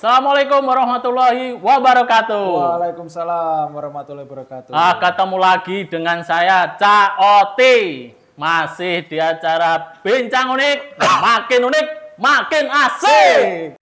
Assalamualaikum 0.00 0.64
warahmatullahi 0.64 1.60
wabarakatuh. 1.60 2.46
Waalaikumsalam 2.56 3.68
warahmatullahi 3.68 4.24
wabarakatuh. 4.24 4.72
Ah, 4.72 4.96
ketemu 4.96 5.36
lagi 5.36 5.84
dengan 5.92 6.24
saya 6.24 6.72
Ca 6.80 7.20
Oti. 7.20 8.08
Masih 8.32 9.04
di 9.04 9.20
acara 9.20 10.00
Bincang 10.00 10.56
Unik, 10.56 10.96
makin 10.96 11.60
unik, 11.68 11.86
makin 12.16 12.64
asik. 12.72 13.76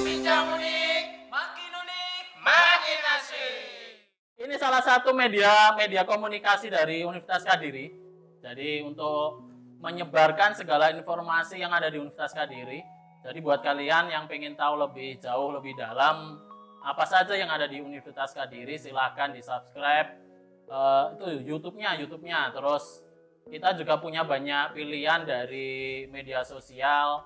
Bincang 0.00 0.56
unik, 0.56 1.04
makin 1.28 1.70
unik, 1.76 2.24
makin 2.40 3.00
asik. 3.20 4.08
Ini 4.48 4.54
salah 4.56 4.80
satu 4.80 5.12
media 5.12 5.76
media 5.76 6.08
komunikasi 6.08 6.72
dari 6.72 7.04
Universitas 7.04 7.44
Kadiri. 7.44 7.92
Jadi 8.40 8.80
untuk 8.80 9.44
menyebarkan 9.84 10.56
segala 10.56 10.88
informasi 10.88 11.60
yang 11.60 11.76
ada 11.76 11.92
di 11.92 12.00
Universitas 12.00 12.32
Kadiri. 12.32 13.01
Jadi 13.22 13.38
buat 13.38 13.62
kalian 13.62 14.10
yang 14.10 14.24
pengen 14.26 14.58
tahu 14.58 14.82
lebih 14.82 15.22
jauh, 15.22 15.54
lebih 15.54 15.78
dalam 15.78 16.42
apa 16.82 17.06
saja 17.06 17.38
yang 17.38 17.46
ada 17.46 17.70
di 17.70 17.78
Universitas 17.78 18.34
Kadiri, 18.34 18.74
silahkan 18.74 19.30
di 19.30 19.38
subscribe 19.38 20.18
eh, 20.66 21.04
itu 21.14 21.26
YouTube-nya, 21.54 21.94
YouTube-nya. 22.02 22.50
Terus 22.50 23.06
kita 23.46 23.78
juga 23.78 24.02
punya 24.02 24.26
banyak 24.26 24.74
pilihan 24.74 25.22
dari 25.22 26.06
media 26.10 26.42
sosial 26.42 27.22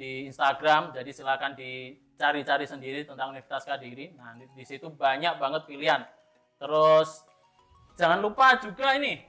di 0.00 0.24
Instagram. 0.24 0.96
Jadi 0.96 1.10
silahkan 1.12 1.52
dicari-cari 1.52 2.64
sendiri 2.64 3.04
tentang 3.04 3.36
Universitas 3.36 3.68
Kadiri. 3.68 4.16
Nah 4.16 4.32
di, 4.32 4.48
di 4.56 4.64
situ 4.64 4.88
banyak 4.88 5.36
banget 5.36 5.68
pilihan. 5.68 6.08
Terus 6.56 7.20
jangan 8.00 8.24
lupa 8.24 8.56
juga 8.56 8.96
ini 8.96 9.20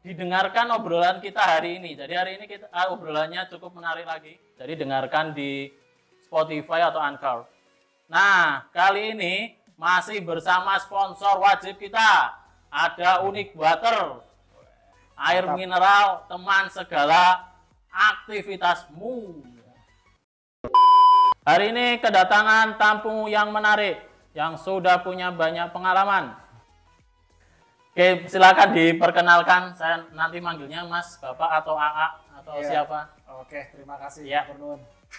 didengarkan 0.00 0.72
obrolan 0.72 1.20
kita 1.20 1.40
hari 1.40 1.76
ini. 1.76 1.92
Jadi 1.96 2.14
hari 2.16 2.40
ini 2.40 2.44
kita 2.48 2.72
ah, 2.72 2.92
obrolannya 2.92 3.44
cukup 3.52 3.76
menarik 3.76 4.08
lagi. 4.08 4.36
Jadi 4.56 4.72
dengarkan 4.80 5.36
di 5.36 5.68
Spotify 6.24 6.88
atau 6.88 7.00
Anchor. 7.00 7.44
Nah, 8.08 8.66
kali 8.72 9.14
ini 9.14 9.54
masih 9.76 10.24
bersama 10.24 10.76
sponsor 10.80 11.40
wajib 11.40 11.76
kita. 11.76 12.36
Ada 12.70 13.26
Unik 13.26 13.54
Water. 13.58 14.24
Air 15.20 15.44
Mantap. 15.44 15.58
mineral 15.60 16.06
teman 16.32 16.64
segala 16.72 17.52
aktivitasmu. 17.92 19.44
Hari 21.44 21.72
ini 21.76 22.00
kedatangan 22.00 22.80
tamu 22.80 23.28
yang 23.28 23.52
menarik 23.52 24.00
yang 24.32 24.56
sudah 24.56 25.02
punya 25.04 25.28
banyak 25.28 25.68
pengalaman. 25.76 26.32
Oke, 27.90 28.06
silakan 28.24 28.70
diperkenalkan. 28.70 29.74
Saya 29.74 30.06
nanti 30.12 30.38
manggilnya 30.38 30.86
Mas, 30.86 31.18
Bapak 31.18 31.50
atau 31.58 31.74
AA 31.74 32.06
atau 32.38 32.54
Iya. 32.56 32.68
siapa? 32.70 33.00
Oke, 33.36 33.66
terima 33.70 33.98
kasih 33.98 34.22
Ya. 34.24 34.46
Purnun. 34.46 34.78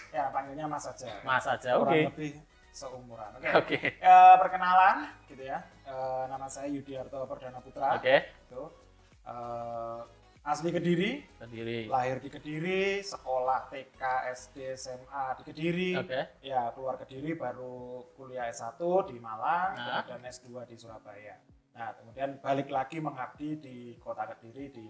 Ya, 0.10 0.32
panggilnya 0.32 0.66
Mas 0.66 0.88
saja. 0.88 1.20
Mas 1.22 1.44
saja. 1.44 1.76
Kurang 1.76 1.92
Oke. 1.92 2.08
lebih 2.08 2.32
seumuran. 2.72 3.28
Oke. 3.36 3.50
Oke. 3.54 3.78
Eh, 3.94 4.36
perkenalan 4.40 5.12
gitu 5.28 5.44
ya. 5.44 5.60
Eh, 5.84 6.24
nama 6.26 6.48
saya 6.48 6.72
Yudiarto 6.72 7.28
Perdana 7.28 7.60
Putra. 7.60 8.00
Oke. 8.00 8.24
Gitu. 8.48 8.64
Eh, 9.22 10.00
asli 10.42 10.72
Kediri, 10.72 11.12
Berdiri. 11.38 11.80
lahir 11.86 12.18
di 12.18 12.30
Kediri, 12.32 13.04
sekolah 13.04 13.68
TK, 13.68 14.02
SD, 14.32 14.58
SMA 14.74 15.36
di 15.38 15.44
Kediri. 15.44 15.92
Oke. 15.98 16.20
Ya, 16.42 16.72
keluar 16.72 16.96
Kediri 16.96 17.36
baru 17.36 18.08
kuliah 18.16 18.48
S1 18.48 18.80
di 19.06 19.20
Malang 19.20 19.76
Nah. 19.76 20.02
dan 20.02 20.24
S2 20.24 20.64
di 20.66 20.74
Surabaya. 20.74 21.36
Nah, 21.72 21.96
kemudian 21.96 22.30
balik 22.40 22.68
lagi 22.68 23.00
mengabdi 23.00 23.56
di 23.58 23.76
Kota 23.98 24.28
Kediri 24.28 24.70
di 24.70 24.86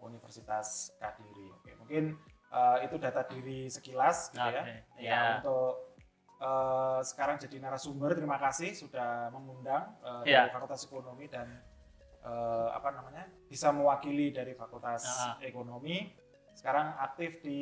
Universitas 0.00 0.94
Kediri. 0.96 1.50
Oke, 1.52 1.70
mungkin 1.76 2.04
eh, 2.50 2.76
itu 2.82 2.96
data 2.96 3.22
diri 3.24 3.66
sekilas 3.66 4.30
gitu 4.30 4.40
ya. 4.40 4.62
Oke, 4.62 4.74
Ya, 4.96 5.10
ya. 5.10 5.20
untuk 5.38 5.74
eh, 6.38 7.00
sekarang 7.04 7.36
jadi 7.36 7.56
narasumber 7.60 8.14
terima 8.14 8.38
kasih 8.38 8.72
sudah 8.72 9.28
mengundang 9.30 9.92
eh, 10.00 10.32
Ya. 10.32 10.46
dari 10.46 10.50
Fakultas 10.52 10.82
Ekonomi 10.82 11.26
dan 11.26 11.46
eh, 12.20 12.68
apa 12.70 12.88
namanya? 12.90 13.24
bisa 13.46 13.70
mewakili 13.70 14.30
dari 14.30 14.54
Fakultas 14.54 15.02
Ah. 15.04 15.34
Ekonomi. 15.40 16.14
Sekarang 16.50 16.92
aktif 16.98 17.40
di 17.40 17.60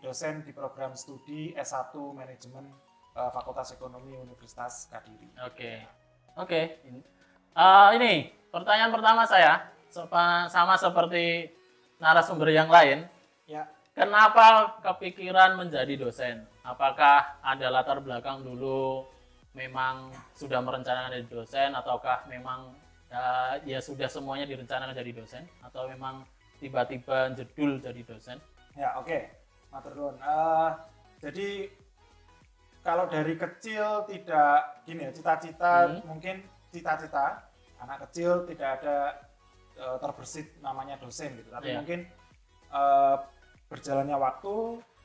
dosen 0.00 0.42
di 0.42 0.50
program 0.50 0.92
studi 0.92 1.52
S1 1.52 1.90
Manajemen 2.12 2.68
eh, 3.12 3.30
Fakultas 3.30 3.72
Ekonomi 3.72 4.14
Universitas 4.14 4.86
Kediri. 4.86 5.32
Oke. 5.42 5.72
Oke. 6.36 6.60
Ini- 6.84 7.18
Eh, 7.50 7.88
ini 7.98 8.12
pertanyaan 8.48 8.92
pertama 8.94 9.22
saya 9.26 9.66
sama 9.90 10.74
seperti 10.78 11.50
narasumber 11.98 12.48
yang 12.50 12.70
lain. 12.70 13.04
Ya, 13.44 13.66
Kenapa 13.90 14.78
kepikiran 14.80 15.58
menjadi 15.58 15.98
dosen? 15.98 16.46
Apakah 16.62 17.36
ada 17.42 17.66
latar 17.68 17.98
belakang 17.98 18.46
dulu 18.46 19.02
memang 19.50 20.14
sudah 20.38 20.62
merencanakan 20.62 21.10
jadi 21.18 21.26
dosen 21.26 21.74
ataukah 21.74 22.22
memang 22.30 22.70
ya, 23.10 23.58
ya 23.66 23.78
sudah 23.82 24.06
semuanya 24.06 24.46
direncanakan 24.46 24.94
jadi 24.94 25.10
dosen 25.10 25.42
atau 25.66 25.90
memang 25.90 26.22
tiba-tiba 26.62 27.34
jedul 27.34 27.82
jadi 27.82 28.00
dosen? 28.06 28.38
ya 28.78 28.94
oke. 28.94 29.26
Matur 29.74 29.92
nuwun. 29.98 30.16
Eh, 30.22 30.70
jadi 31.18 31.48
kalau 32.80 33.10
dari 33.10 33.34
kecil 33.34 34.06
tidak 34.06 34.86
gini 34.86 35.10
ya 35.10 35.12
cita-cita 35.12 35.74
Hmm. 35.90 36.06
mungkin 36.06 36.46
cita-cita 36.70 37.46
anak 37.78 38.08
kecil 38.08 38.46
tidak 38.46 38.80
ada 38.80 38.96
eh, 39.74 39.96
terbersit 39.98 40.58
namanya 40.60 40.96
dosen 40.96 41.34
gitu 41.34 41.50
tapi 41.50 41.70
Iya. 41.70 41.76
mungkin 41.82 42.00
eh, 42.70 43.16
berjalannya 43.66 44.16
waktu 44.16 44.54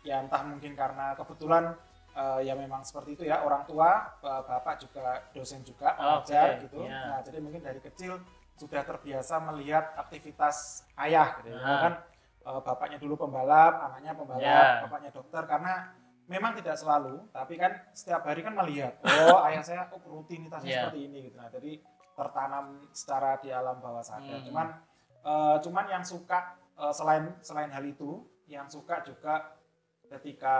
ya 0.01 0.21
entah 0.21 0.41
mungkin 0.41 0.73
karena 0.73 1.13
kebetulan 1.13 1.73
eh, 2.13 2.39
ya 2.43 2.53
memang 2.53 2.81
seperti 2.81 3.15
itu 3.15 3.23
ya 3.25 3.41
orang 3.41 3.65
tua 3.65 4.13
eh, 4.19 4.41
bapak 4.43 4.75
juga 4.79 5.25
dosen 5.31 5.61
juga 5.61 5.93
pengajar 5.95 6.57
Oke, 6.57 6.63
gitu 6.69 6.79
iya. 6.83 6.99
nah 7.07 7.19
jadi 7.21 7.37
mungkin 7.39 7.61
dari 7.61 7.79
kecil 7.79 8.21
sudah 8.55 8.81
terbiasa 8.81 9.35
melihat 9.43 9.91
aktivitas 9.97 10.87
ayah 10.97 11.35
gitu 11.41 11.51
Ah. 11.55 11.79
kan 11.81 11.93
eh, 12.45 12.61
bapaknya 12.61 12.97
dulu 12.97 13.17
pembalap 13.17 13.73
anaknya 13.81 14.11
pembalap 14.13 14.43
Iya. 14.45 14.83
bapaknya 14.85 15.11
dokter 15.11 15.43
karena 15.45 15.73
memang 16.25 16.57
tidak 16.57 16.73
selalu 16.75 17.21
tapi 17.29 17.53
kan 17.55 17.71
setiap 17.93 18.25
hari 18.25 18.41
kan 18.41 18.53
melihat 18.53 18.97
oh 19.05 19.45
ayah 19.45 19.61
saya 19.61 19.85
oh, 19.89 20.01
rutinitasnya 20.01 20.69
Iya. 20.69 20.79
seperti 20.89 20.99
ini 21.05 21.19
gitu 21.29 21.37
nah 21.37 21.49
jadi 21.49 21.71
tertanam 22.15 22.65
secara 22.89 23.37
di 23.37 23.49
alam 23.51 23.77
bawah 23.77 24.01
sadar 24.01 24.41
Hmm. 24.41 24.47
cuman 24.47 24.67
eh, 25.21 25.57
cuman 25.61 25.85
yang 25.85 26.03
suka 26.03 26.39
eh, 26.75 26.93
selain 26.93 27.29
selain 27.39 27.69
hal 27.69 27.83
itu 27.83 28.25
yang 28.45 28.65
suka 28.65 29.01
juga 29.01 29.53
ketika 30.05 30.57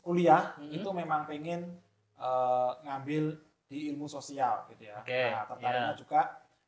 kuliah 0.00 0.54
Hmm. 0.56 0.70
itu 0.70 0.88
memang 0.90 1.24
pengen 1.24 1.80
eh, 2.14 2.70
ngambil 2.84 3.24
di 3.66 3.90
ilmu 3.90 4.06
sosial 4.06 4.68
gitu 4.70 4.86
ya 4.86 5.00
Oke, 5.00 5.22
nah 5.32 5.44
tertariknya 5.48 5.90
iya. 5.90 5.98
juga 5.98 6.20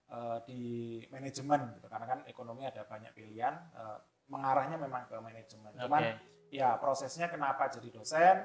eh, 0.08 0.38
di 0.42 0.60
manajemen 1.06 1.60
gitu 1.76 1.86
karena 1.86 2.06
kan 2.08 2.18
ekonomi 2.26 2.66
ada 2.66 2.82
banyak 2.82 3.12
pilihan 3.12 3.54
eh, 3.72 3.98
mengarahnya 4.26 4.74
memang 4.74 5.06
ke 5.06 5.14
manajemen 5.16 5.70
cuman 5.76 6.02
Oke. 6.02 6.12
Ya 6.48 6.76
prosesnya 6.76 7.26
kenapa 7.26 7.66
jadi 7.66 7.88
dosen 7.90 8.36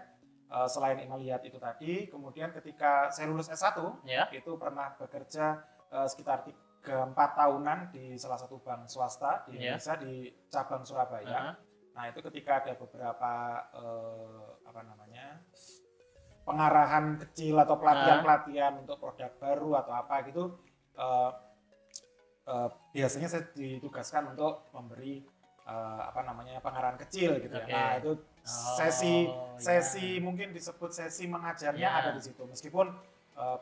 eh, 0.47 0.67
selain 0.67 0.97
melihat 1.01 1.41
itu 1.41 1.57
tadi 1.57 2.07
kemudian 2.07 2.51
ketika 2.51 3.09
saya 3.09 3.27
lulus 3.27 3.47
S1 3.47 3.77
Ya. 4.03 4.25
itu 4.31 4.55
pernah 4.55 4.93
bekerja 4.95 5.59
eh, 5.89 6.07
sekitar 6.07 6.43
3 6.81 7.13
4 7.13 7.13
tahunan 7.13 7.79
di 7.93 8.17
salah 8.17 8.35
satu 8.35 8.57
bank 8.57 8.87
swasta 8.87 9.45
di 9.45 9.61
Iya. 9.61 9.77
Indonesia 9.77 9.95
di 9.97 10.13
cabang 10.49 10.81
Surabaya. 10.81 11.29
Aha. 11.29 11.53
Nah, 11.91 12.07
itu 12.07 12.23
ketika 12.23 12.63
ada 12.63 12.73
beberapa 12.73 13.33
eh, 13.75 14.45
apa 14.65 14.81
namanya? 14.81 15.43
pengarahan 16.41 17.21
kecil 17.21 17.53
atau 17.55 17.77
pelatihan-pelatihan 17.77 18.81
untuk 18.81 18.97
produk 18.97 19.29
baru 19.37 19.77
atau 19.77 19.93
apa 19.93 20.15
gitu 20.25 20.43
eh, 20.97 21.31
eh, 22.47 22.69
biasanya 22.91 23.29
saya 23.29 23.45
ditugaskan 23.53 24.33
untuk 24.33 24.73
memberi 24.73 25.21
eh, 25.71 26.01
apa 26.03 26.19
namanya 26.21 26.59
pengarahan 26.59 26.99
kecil 26.99 27.39
gitu 27.39 27.55
Oke. 27.55 27.71
ya. 27.71 27.75
Nah, 27.77 27.91
itu 27.97 28.11
Oh, 28.41 28.47
sesi 28.73 29.29
iya. 29.29 29.55
sesi 29.55 30.17
mungkin 30.17 30.49
disebut 30.49 30.89
sesi 30.89 31.23
mengajarnya 31.25 31.77
Iya. 31.85 31.99
ada 32.01 32.09
di 32.11 32.21
situ 32.21 32.43
meskipun 32.43 32.89
eh, 33.33 33.57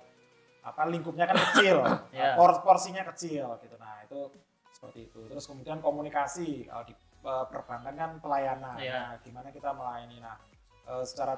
apa 0.61 0.81
lingkupnya 0.87 1.23
kan 1.23 1.37
kecil, 1.37 1.77
Iya. 2.15 2.33
por- 2.33 2.59
porsinya 2.61 3.03
kecil 3.05 3.59
gitu. 3.59 3.75
Nah, 3.75 4.01
itu 4.01 4.19
seperti 4.71 4.99
itu. 5.05 5.19
Terus 5.27 5.45
kemudian 5.45 5.77
komunikasi 5.79 6.65
kalau 6.65 6.83
di 6.83 6.95
eh, 7.19 7.45
perbankan 7.45 7.93
kan 7.93 8.11
pelayanan. 8.17 8.75
Iya. 8.75 8.95
Nah, 8.95 9.13
gimana 9.19 9.51
kita 9.51 9.69
melayani. 9.69 10.17
Nah, 10.19 10.35
eh, 10.87 11.03
secara 11.03 11.35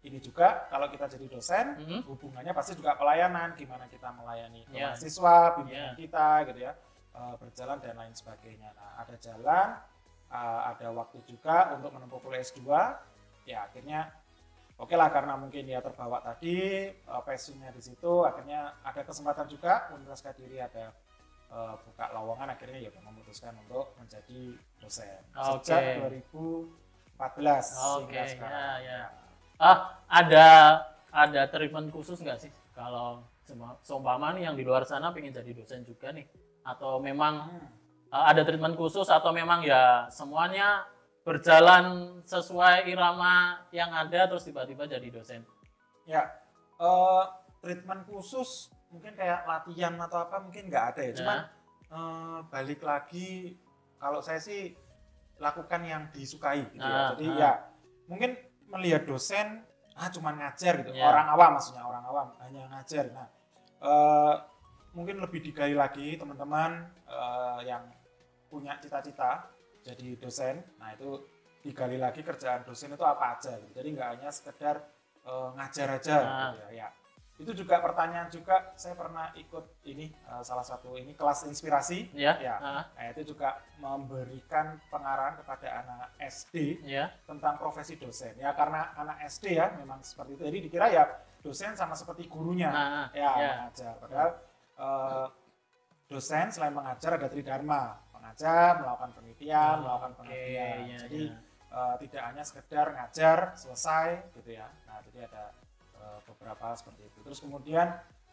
ini 0.00 0.16
juga 0.18 0.64
kalau 0.68 0.88
kita 0.88 1.04
jadi 1.06 1.26
dosen 1.28 1.66
Mhm. 1.76 2.00
hubungannya 2.06 2.54
pasti 2.54 2.72
juga 2.72 2.94
pelayanan 2.94 3.52
gimana 3.52 3.84
kita 3.84 4.08
melayani 4.12 4.62
Iya. 4.70 4.94
mahasiswa 4.94 5.36
bimbingan 5.58 5.92
Iya. 5.92 5.98
kita 5.98 6.28
gitu 6.46 6.60
ya 6.62 6.72
eh, 7.12 7.34
berjalan 7.36 7.76
dan 7.82 7.94
lain 7.98 8.14
sebagainya 8.14 8.70
nah 8.72 8.94
ada 8.96 9.18
jalan 9.18 9.68
eh, 10.28 10.60
ada 10.70 10.88
waktu 10.92 11.18
juga 11.24 11.72
untuk 11.74 11.90
menempuh 11.92 12.20
kuliah 12.20 12.40
S2 12.40 12.62
ya 13.44 13.64
akhirnya 13.64 14.12
oke 14.76 14.92
lah 14.92 15.08
karena 15.08 15.34
mungkin 15.34 15.64
ya 15.64 15.80
terbawa 15.80 16.20
tadi 16.20 16.88
eh, 16.92 17.22
passionnya 17.24 17.72
di 17.72 17.80
situ 17.80 18.22
akhirnya 18.22 18.76
ada 18.84 19.00
kesempatan 19.02 19.48
juga 19.48 19.88
Universitas 19.92 20.22
Kediri 20.28 20.60
ada 20.60 20.92
eh, 21.48 21.74
buka 21.80 22.04
lowongan 22.12 22.52
akhirnya 22.52 22.78
ya 22.78 22.90
memutuskan 23.00 23.56
untuk 23.64 23.96
menjadi 23.96 24.54
dosen 24.78 25.20
Oke. 25.34 25.64
sejak 25.64 25.80
2014 27.18 27.18
Oke, 27.18 28.06
hingga 28.06 28.22
sekarang. 28.30 28.52
ya, 28.52 28.68
ya. 28.84 29.00
Ah, 29.58 29.78
ada 30.06 30.46
ada 31.10 31.42
treatment 31.50 31.90
khusus 31.90 32.20
nggak 32.20 32.38
sih 32.38 32.52
kalau 32.76 33.24
seumpama 33.82 34.36
nih 34.36 34.44
yang 34.46 34.54
di 34.54 34.62
luar 34.62 34.84
sana 34.84 35.10
pengen 35.10 35.32
jadi 35.32 35.50
dosen 35.56 35.82
juga 35.82 36.12
nih 36.12 36.28
atau 36.62 37.00
memang 37.00 37.48
Hmm. 37.48 37.66
Uh, 38.12 38.24
ada 38.28 38.42
treatment 38.44 38.76
khusus 38.76 39.08
atau 39.08 39.30
memang 39.32 39.64
ya 39.64 40.08
semuanya 40.12 40.86
berjalan 41.28 42.16
sesuai 42.24 42.88
irama 42.88 43.60
yang 43.68 43.92
ada 43.92 44.24
terus 44.32 44.48
tiba-tiba 44.48 44.88
jadi 44.88 45.12
dosen. 45.12 45.44
Ya, 46.08 46.24
eh, 46.80 47.24
treatment 47.60 48.08
khusus 48.08 48.72
mungkin 48.88 49.12
kayak 49.12 49.44
latihan 49.44 49.92
atau 50.00 50.24
apa 50.24 50.40
mungkin 50.40 50.72
nggak 50.72 50.84
ada 50.96 51.02
ya. 51.04 51.12
Cuman 51.12 51.38
eh, 51.92 52.38
balik 52.48 52.80
lagi 52.80 53.60
kalau 54.00 54.24
saya 54.24 54.40
sih 54.40 54.72
lakukan 55.36 55.84
yang 55.84 56.08
disukai 56.16 56.64
gitu 56.72 56.80
ya. 56.80 56.96
Ah, 56.96 57.08
Jadi 57.12 57.26
ah. 57.28 57.36
ya 57.36 57.52
mungkin 58.08 58.30
melihat 58.72 59.04
dosen 59.04 59.68
ah 59.98 60.08
cuman 60.08 60.32
ngajar 60.40 60.80
gitu. 60.80 60.96
Ya. 60.96 61.12
Orang 61.12 61.28
awam 61.28 61.60
maksudnya 61.60 61.84
orang 61.84 62.04
awam 62.08 62.28
hanya 62.40 62.72
ngajar. 62.72 63.04
Nah, 63.12 63.28
eh, 63.84 64.34
mungkin 64.96 65.20
lebih 65.20 65.44
digali 65.44 65.76
lagi 65.76 66.16
teman-teman 66.16 66.88
eh, 67.04 67.60
yang 67.68 67.84
punya 68.48 68.76
cita-cita 68.78 69.46
jadi 69.80 70.16
dosen. 70.16 70.60
Nah, 70.76 70.92
itu 70.92 71.22
digali 71.60 71.96
lagi 71.96 72.20
kerjaan 72.20 72.64
dosen 72.64 72.90
itu 72.90 73.04
apa 73.04 73.36
aja 73.36 73.56
gitu. 73.56 73.72
Jadi 73.72 73.88
nggak 73.92 74.08
hanya 74.18 74.30
sekedar 74.30 74.76
eh, 75.22 75.48
ngajar 75.54 75.88
aja 75.94 76.14
Ah. 76.18 76.24
gitu 76.52 76.58
ya. 76.58 76.70
ya. 76.72 76.88
Itu 77.38 77.54
juga 77.54 77.78
pertanyaan 77.78 78.26
juga 78.26 78.74
saya 78.74 78.98
pernah 78.98 79.30
ikut 79.34 79.84
ini 79.84 80.08
eh, 80.10 80.42
salah 80.42 80.64
satu 80.64 80.96
ini 80.96 81.12
kelas 81.12 81.46
inspirasi 81.46 82.10
Ya. 82.12 82.34
Ya. 82.40 82.56
ah, 82.58 82.82
Nah, 82.96 83.06
itu 83.12 83.30
juga 83.30 83.60
memberikan 83.78 84.80
pengarahan 84.88 85.36
kepada 85.36 85.68
anak 85.78 86.08
SD 86.18 86.82
ya. 86.82 87.12
tentang 87.24 87.54
profesi 87.56 87.94
dosen. 87.94 88.34
Ya 88.36 88.50
karena 88.52 88.90
anak 88.94 89.22
SD 89.24 89.54
ya 89.54 89.70
memang 89.76 90.00
seperti 90.02 90.34
itu. 90.34 90.42
Jadi 90.42 90.58
dikira 90.64 90.86
ya 90.88 91.04
dosen 91.38 91.74
sama 91.74 91.94
seperti 91.94 92.26
gurunya 92.26 92.70
Nah, 92.70 93.06
ya 93.12 93.30
ya. 93.36 93.50
mengajar. 93.62 93.92
Padahal 93.98 94.30
eh, 94.78 95.26
dosen 96.06 96.46
selain 96.48 96.72
mengajar 96.72 97.14
ada 97.14 97.28
tridharma, 97.28 98.00
mengajar, 98.28 98.84
melakukan 98.84 99.10
penelitian, 99.16 99.74
melakukan 99.80 100.12
Oke, 100.12 100.18
pengabdian. 100.20 100.76
ya, 100.84 100.98
Jadi 101.08 101.22
ya. 101.24 101.36
eh, 101.72 101.94
tidak 102.04 102.22
hanya 102.28 102.42
sekedar 102.44 102.86
ngajar 102.92 103.38
selesai 103.56 104.08
gitu 104.36 104.50
ya. 104.52 104.68
Nah, 104.84 105.00
jadi 105.02 105.18
ada 105.24 105.44
eh, 105.96 106.18
beberapa 106.28 106.76
seperti 106.76 107.02
itu. 107.08 107.18
Terus 107.24 107.40
kemudian 107.40 107.88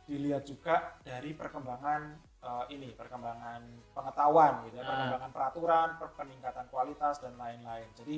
dilihat 0.06 0.44
juga 0.46 0.76
dari 1.02 1.32
perkembangan 1.32 2.02
eh, 2.46 2.66
ini, 2.70 2.94
perkembangan 2.94 3.62
pengetahuan 3.96 4.68
gitu 4.68 4.78
ya, 4.78 4.84
Ah. 4.84 4.90
perkembangan 4.92 5.32
peraturan, 5.32 5.90
per- 5.98 6.14
peningkatan 6.14 6.66
kualitas 6.70 7.18
dan 7.18 7.34
lain-lain. 7.36 7.88
Jadi 7.96 8.18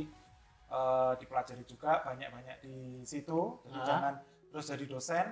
eh, 0.67 1.13
dipelajari 1.15 1.63
juga 1.63 2.03
banyak-banyak 2.03 2.57
di 2.59 2.77
situ. 3.05 3.61
Jadi 3.63 3.79
Ah. 3.79 3.85
jangan 3.85 4.13
terus 4.51 4.65
jadi 4.67 4.83
dosen. 4.83 5.25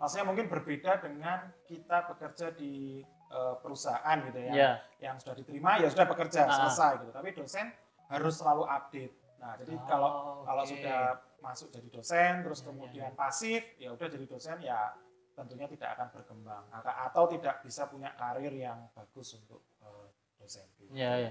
Maksudnya 0.00 0.24
mungkin 0.24 0.48
berbeda 0.48 1.04
dengan 1.04 1.52
kita 1.68 2.08
bekerja 2.08 2.56
di 2.56 3.04
eh, 3.30 3.54
perusahaan 3.62 4.16
gitu 4.26 4.38
ya 4.42 4.52
Ya. 4.52 4.70
yang 4.98 5.16
sudah 5.16 5.34
diterima 5.34 5.78
ya 5.78 5.86
sudah 5.86 6.06
bekerja 6.06 6.44
Ah. 6.44 6.52
selesai 6.52 7.06
gitu. 7.06 7.12
Tapi 7.14 7.28
dosen 7.32 7.66
harus 8.10 8.34
selalu 8.34 8.66
update. 8.66 9.14
Nah, 9.38 9.54
jadi 9.56 9.72
Oh, 9.72 9.86
kalau 9.86 10.10
kalau 10.44 10.62
oke. 10.66 10.72
sudah 10.74 11.00
masuk 11.40 11.68
jadi 11.70 11.88
dosen 11.88 12.32
terus 12.44 12.60
Ya, 12.60 12.66
kemudian 12.68 13.10
ya, 13.10 13.16
pasif 13.16 13.62
ya 13.78 13.88
udah 13.90 14.06
jadi 14.06 14.26
dosen 14.26 14.56
ya 14.60 14.92
tentunya 15.32 15.64
tidak 15.64 15.96
akan 15.96 16.06
berkembang 16.12 16.64
atau, 16.68 16.92
atau 16.92 17.24
tidak 17.32 17.64
bisa 17.64 17.88
punya 17.88 18.12
karir 18.12 18.52
yang 18.52 18.84
bagus 18.92 19.32
untuk 19.34 19.64
eh, 19.80 20.06
dosen. 20.36 20.66
gitu. 20.76 20.92
Ya, 20.92 21.16
ya. 21.16 21.30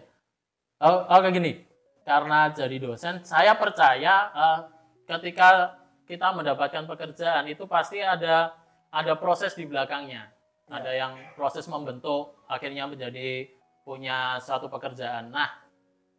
Oh, 0.80 1.06
oke 1.06 1.30
gini, 1.30 1.62
karena 2.02 2.50
jadi 2.50 2.80
dosen, 2.80 3.22
saya 3.22 3.54
percaya 3.54 4.16
eh, 4.34 4.60
ketika 5.06 5.78
kita 6.08 6.34
mendapatkan 6.34 6.88
pekerjaan 6.88 7.46
itu 7.46 7.68
pasti 7.70 8.02
ada 8.02 8.56
ada 8.90 9.14
proses 9.14 9.54
di 9.54 9.70
belakangnya. 9.70 10.26
Ya. 10.70 10.78
Ada 10.78 10.92
yang 10.94 11.14
proses 11.34 11.66
membentuk 11.66 12.38
akhirnya 12.46 12.86
menjadi 12.86 13.50
punya 13.82 14.38
suatu 14.38 14.70
pekerjaan. 14.70 15.34
Nah, 15.34 15.50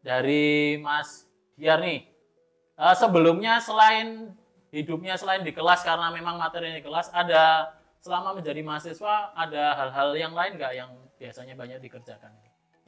dari 0.03 0.75
Mas 0.83 1.31
Diar 1.55 1.79
nih, 1.79 2.03
eh, 2.75 2.95
sebelumnya 2.99 3.63
selain 3.63 4.35
hidupnya 4.75 5.15
selain 5.15 5.47
di 5.47 5.55
kelas 5.55 5.87
karena 5.87 6.11
memang 6.11 6.35
materinya 6.35 6.79
di 6.79 6.85
kelas, 6.85 7.15
ada 7.15 7.75
selama 8.03 8.43
menjadi 8.43 8.65
mahasiswa 8.65 9.31
ada 9.37 9.77
hal-hal 9.77 10.11
yang 10.19 10.33
lain 10.35 10.57
nggak 10.59 10.73
yang 10.75 10.91
biasanya 11.21 11.55
banyak 11.55 11.79
dikerjakan? 11.85 12.33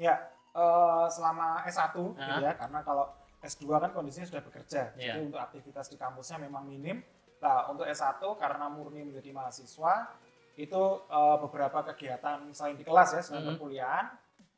Ya, 0.01 0.19
eh, 0.57 1.07
selama 1.15 1.63
S1 1.63 1.95
gitu 2.17 2.33
Ah. 2.33 2.43
ya, 2.43 2.53
karena 2.59 2.81
kalau 2.83 3.07
S2 3.43 3.79
kan 3.79 3.91
kondisinya 3.95 4.27
sudah 4.27 4.43
bekerja. 4.43 4.95
Iya. 4.99 5.15
Jadi 5.15 5.31
untuk 5.31 5.39
aktivitas 5.43 5.87
di 5.91 5.99
kampusnya 6.01 6.43
memang 6.43 6.67
minim. 6.67 7.03
Nah, 7.43 7.67
untuk 7.71 7.87
S1 7.87 8.39
karena 8.39 8.71
murni 8.71 9.03
menjadi 9.03 9.31
mahasiswa, 9.35 10.15
itu 10.55 10.83
eh, 11.07 11.37
beberapa 11.39 11.79
kegiatan 11.85 12.51
selain 12.51 12.77
di 12.77 12.85
kelas 12.85 13.09
ya, 13.13 13.21
selain 13.21 13.45
Mhm. 13.45 13.51
perkuliahan, 13.57 14.07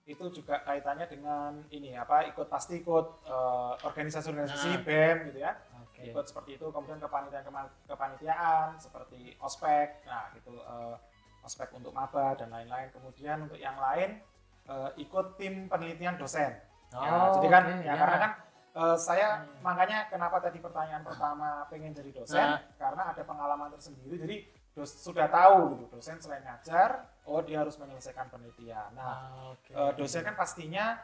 itu 0.05 0.25
juga 0.31 0.61
kaitannya 0.61 1.07
dengan 1.07 1.65
ini 1.69 1.95
apa 1.95 2.29
ikut 2.29 2.47
pasti 2.47 2.81
ikut 2.81 3.07
eh, 3.25 3.73
organisasi-organisasi 3.83 4.69
Ah. 4.71 4.83
BEM 4.83 5.17
gitu 5.33 5.39
ya. 5.41 5.53
Oke. 5.81 6.03
Ikut 6.05 6.25
seperti 6.27 6.59
itu, 6.59 6.67
kemudian 6.69 6.99
kepanitiaan 6.99 7.47
kepanitiaan 7.87 8.77
seperti 8.77 9.39
ospek, 9.39 10.03
nah 10.05 10.29
gitu 10.33 10.53
eh, 10.53 10.97
ospek 11.41 11.71
untuk 11.73 11.93
maba 11.93 12.35
dan 12.35 12.51
lain-lain. 12.51 12.91
Kemudian 12.91 13.45
untuk 13.45 13.57
yang 13.57 13.77
lain 13.77 14.19
eh, 14.65 14.91
ikut 14.99 15.37
tim 15.37 15.69
penelitian 15.69 16.17
dosen. 16.17 16.53
Ya, 16.95 17.27
jadi 17.33 17.49
kan 17.49 17.63
oke, 17.69 17.83
ya, 17.83 17.95
karena 17.95 18.17
kan 18.19 18.33
eh, 18.75 18.97
saya 18.97 19.27
makanya 19.61 20.09
kenapa 20.09 20.39
tadi 20.39 20.59
pertanyaan 20.59 21.03
pertama 21.03 21.63
pengen 21.69 21.93
jadi 21.93 22.11
dosen 22.13 22.43
Nah. 22.45 22.59
karena 22.75 23.03
ada 23.09 23.23
pengalaman 23.23 23.71
tersendiri. 23.71 24.17
Jadi 24.17 24.37
dos- 24.75 24.99
sudah 24.99 25.27
tahu 25.27 25.79
gitu 25.79 25.95
dosen 25.95 26.19
selain 26.19 26.43
ngajar, 26.43 27.07
oh 27.25 27.41
dia 27.41 27.63
harus 27.63 27.79
menyelesaikan 27.79 28.27
penelitian. 28.27 28.91
Nah, 28.93 29.07
Ah, 29.07 29.55
oke. 29.55 29.71
eh, 29.71 29.93
dosen 29.95 30.23
kan 30.23 30.35
pastinya 30.35 30.99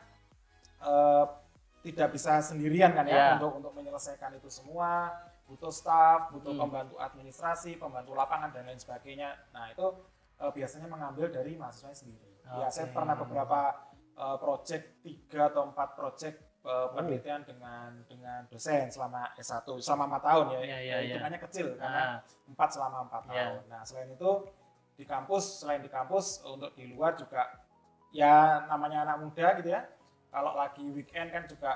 eh, 0.80 1.24
tidak 1.80 2.08
bisa 2.10 2.40
sendirian 2.40 2.92
kan 2.92 3.04
ya 3.04 3.16
Ya. 3.16 3.26
untuk 3.36 3.52
untuk 3.54 3.72
menyelesaikan 3.72 4.32
itu 4.34 4.48
semua 4.48 5.12
butuh 5.44 5.68
staff, 5.68 6.30
butuh 6.30 6.52
Hmm. 6.52 6.62
pembantu 6.62 6.96
administrasi, 6.96 7.76
pembantu 7.76 8.12
lapangan 8.12 8.48
dan 8.50 8.64
lain 8.64 8.76
sebagainya. 8.76 9.36
Nah 9.50 9.70
itu 9.70 9.86
eh, 10.36 10.48
biasanya 10.50 10.88
mengambil 10.88 11.28
dari 11.28 11.52
mahasiswa 11.54 11.92
sendiri. 11.94 12.32
Ya 12.50 12.66
saya 12.66 12.88
pernah 12.88 13.12
beberapa 13.14 13.76
eh, 14.20 14.36
project 14.36 14.84
tiga 15.00 15.48
atau 15.48 15.62
empat 15.66 15.96
project 15.96 16.36
eh, 16.60 16.86
penelitian 16.92 17.40
dengan 17.42 17.90
dengan 18.04 18.40
dosen 18.46 18.92
selama 18.92 19.32
S1 19.34 19.64
selama 19.80 20.04
empat 20.12 20.22
tahun 20.22 20.44
ya. 20.52 20.58
Iya, 20.60 20.60
iya, 20.60 20.76
Ya, 20.76 20.96
iya. 21.00 21.00
hitungannya 21.16 21.40
kecil 21.40 21.66
karena 21.80 22.02
Ah, 22.04 22.16
empat 22.46 22.68
selama 22.70 22.98
empat 23.08 23.22
Iya. 23.24 23.32
tahun. 23.32 23.60
Nah 23.66 23.80
selain 23.82 24.10
itu 24.12 24.30
di 24.94 25.04
kampus 25.08 25.64
selain 25.64 25.80
di 25.80 25.88
kampus 25.88 26.44
untuk 26.44 26.76
di 26.76 26.84
luar 26.92 27.16
juga 27.16 27.48
ya 28.12 28.68
namanya 28.68 29.08
anak 29.08 29.16
muda 29.24 29.56
gitu 29.56 29.72
ya. 29.72 29.88
Kalau 30.30 30.52
lagi 30.54 30.84
weekend 30.92 31.32
kan 31.32 31.48
juga 31.48 31.72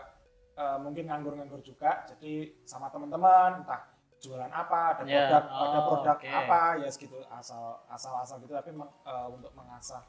eh, 0.54 0.78
mungkin 0.78 1.10
nganggur-nganggur 1.10 1.64
juga. 1.64 2.06
Jadi 2.06 2.62
sama 2.62 2.86
teman-teman 2.86 3.64
entah 3.66 3.90
jualan 4.22 4.46
apa, 4.48 4.94
ada 4.94 5.02
Iya. 5.02 5.26
produk, 5.26 5.42
Oh, 5.50 5.64
ada 5.66 5.78
produk 5.84 6.16
oke. 6.16 6.30
apa 6.30 6.60
ya 6.78 6.88
segitu 6.88 7.18
asal 7.26 7.82
asal 7.90 8.14
asal 8.22 8.36
gitu 8.38 8.54
tapi 8.54 8.70
eh, 8.70 9.26
untuk 9.28 9.50
mengasah 9.52 10.04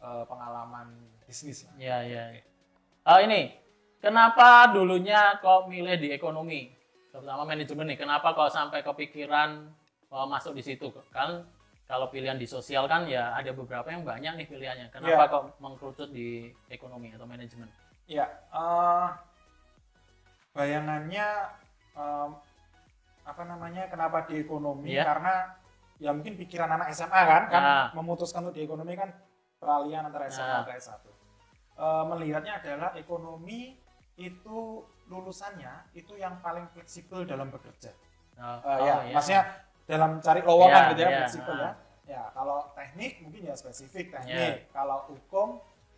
eh, 0.00 0.24
pengalaman 0.26 0.86
bisnis 1.24 1.64
lah. 1.68 1.74
Iya, 1.78 1.98
iya. 2.08 2.24
iya. 2.36 2.42
Oh, 3.06 3.18
ini, 3.20 3.54
kenapa 4.00 4.72
dulunya 4.72 5.38
kok 5.40 5.68
milih 5.70 5.96
di 6.00 6.08
ekonomi? 6.12 6.72
Terutama 7.10 7.42
manajemen 7.44 7.86
nih, 7.90 7.98
kenapa 7.98 8.32
kok 8.36 8.52
sampai 8.52 8.80
kepikiran 8.84 9.68
oh, 10.10 10.26
masuk 10.26 10.54
di 10.56 10.62
situ? 10.62 10.90
Kan 11.10 11.44
kalau 11.90 12.06
pilihan 12.06 12.38
di 12.38 12.46
sosial 12.46 12.86
kan 12.86 13.02
ya 13.10 13.34
ada 13.34 13.50
beberapa 13.50 13.90
yang 13.90 14.06
banyak 14.06 14.38
nih 14.38 14.46
pilihannya. 14.46 14.86
Kenapa 14.94 15.26
Iya. 15.26 15.32
kok 15.32 15.42
mengkerucut 15.58 16.08
di 16.14 16.54
ekonomi 16.70 17.10
atau 17.10 17.26
manajemen? 17.26 17.66
Ya, 18.06 18.30
eh, 18.54 19.08
bayangannya 20.54 21.26
em, 21.94 22.30
apa 23.26 23.42
namanya 23.46 23.86
kenapa 23.90 24.26
di 24.26 24.42
ekonomi 24.42 24.94
Iya. 24.94 25.04
karena 25.06 25.34
ya 26.00 26.10
mungkin 26.14 26.34
pikiran 26.38 26.70
anak 26.70 26.90
SMA 26.94 27.22
kan 27.26 27.42
kan 27.50 27.62
Nah. 27.62 27.86
memutuskan 27.94 28.46
untuk 28.46 28.56
di 28.56 28.64
ekonomi 28.66 28.94
kan 28.96 29.10
peralihan 29.60 30.02
antara 30.02 30.24
SMA 30.26 30.48
Nah. 30.48 30.64
ke 30.64 30.72
S1. 30.74 31.04
Eh, 31.76 32.04
melihatnya 32.06 32.52
adalah 32.58 32.90
ekonomi 32.94 33.76
itu 34.16 34.58
lulusannya 35.06 35.92
itu 35.92 36.12
yang 36.14 36.40
paling 36.40 36.68
fleksibel 36.68 37.24
dalam 37.24 37.48
bekerja. 37.48 37.92
Oh, 38.36 38.56
Eh, 38.56 38.64
oh, 38.64 38.76
ya, 38.80 38.94
iya. 39.02 39.12
maksudnya 39.12 39.42
dalam 39.84 40.10
cari 40.18 40.40
lowongan 40.40 40.82
Iya, 40.82 40.90
gitu 40.90 41.00
ya, 41.00 41.06
iya, 41.06 41.18
fleksibel 41.18 41.56
ya. 41.56 41.72
Ya, 42.06 42.22
kalau 42.32 42.58
teknik 42.74 43.12
mungkin 43.22 43.42
ya 43.44 43.54
spesifik 43.54 44.10
teknik. 44.10 44.34
Iya. 44.34 44.72
Kalau 44.72 44.98
hukum 45.06 45.48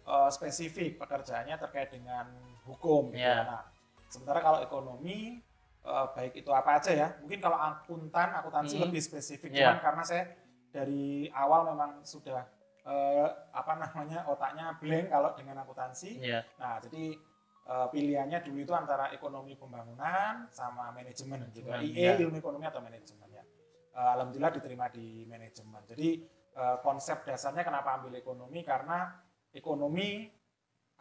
eh, 0.02 0.31
spesifik 0.31 0.99
pekerjaannya 0.99 1.54
terkait 1.57 1.88
dengan 1.88 2.26
hukum 2.64 3.14
gitu 3.14 3.23
ya. 3.23 3.38
Iya. 3.38 3.42
Nah, 3.47 3.62
sementara 4.09 4.38
kalau 4.40 4.59
ekonomi 4.61 5.38
eh, 5.83 6.07
baik 6.12 6.35
itu 6.37 6.50
apa 6.50 6.78
aja 6.78 6.90
ya. 6.92 7.09
Mungkin 7.19 7.38
kalau 7.38 7.54
akuntan, 7.54 8.28
akuntansi 8.33 8.78
Hmm. 8.78 8.87
lebih 8.87 8.99
spesifik 9.00 9.50
Iya. 9.50 9.66
cuman 9.69 9.78
karena 9.81 10.02
saya 10.04 10.25
dari 10.71 11.02
awal 11.28 11.66
memang 11.69 12.02
sudah 12.02 12.47
eh, 12.83 13.29
apa 13.55 13.73
namanya 13.79 14.27
otaknya 14.27 14.75
blank 14.79 15.07
kalau 15.09 15.31
dengan 15.39 15.62
akuntansi. 15.62 16.19
Iya. 16.19 16.41
Nah, 16.59 16.83
jadi 16.83 17.15
eh, 17.62 17.87
pilihannya 17.91 18.39
dulu 18.43 18.59
itu 18.61 18.75
antara 18.75 19.11
ekonomi 19.11 19.55
pembangunan 19.55 20.47
sama 20.51 20.91
manajemen 20.91 21.47
gitu. 21.55 21.69
IE 21.71 21.95
ya. 21.95 22.19
ilmu 22.19 22.39
ekonomi 22.39 22.67
atau 22.67 22.83
manajemen 22.83 23.29
ya. 23.31 23.45
Eh, 23.93 24.11
Alhamdulillah 24.19 24.53
diterima 24.53 24.87
di 24.91 25.25
manajemen. 25.27 25.83
Jadi 25.87 26.09
eh, 26.53 26.77
konsep 26.83 27.23
dasarnya 27.23 27.62
kenapa 27.62 28.03
ambil 28.03 28.19
ekonomi 28.19 28.61
karena 28.67 29.15
ekonomi 29.53 30.27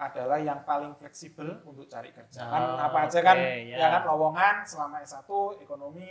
adalah 0.01 0.41
yang 0.41 0.65
paling 0.65 0.97
fleksibel 0.97 1.61
untuk 1.61 1.85
cari 1.85 2.09
kerja. 2.09 2.41
Kan 2.41 2.61
Oh, 2.73 2.77
apa 2.81 3.05
aja 3.05 3.21
kan 3.21 3.37
oke, 3.37 3.69
ya. 3.69 3.85
kan 3.85 4.03
lowongan 4.09 4.55
selama 4.65 4.97
S1 5.05 5.29
ekonomi 5.61 6.09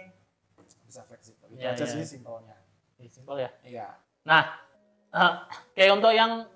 bisa 0.86 1.02
fleksibel. 1.06 1.50
Itu 1.50 1.58
Ya, 1.58 1.74
aja 1.74 1.82
ya. 1.82 1.90
sih 1.90 2.02
simpelnya. 2.06 2.54
Simpel 3.10 3.42
ya. 3.42 3.50
Iya. 3.66 3.88
Nah, 4.28 4.46
eh, 5.10 5.32
kayak 5.74 5.92
untuk 5.98 6.12
yang 6.14 6.46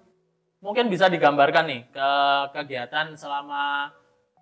mungkin 0.64 0.88
bisa 0.88 1.12
digambarkan 1.12 1.64
nih 1.68 1.80
ke 1.92 2.08
kegiatan 2.54 3.12
selama 3.14 3.92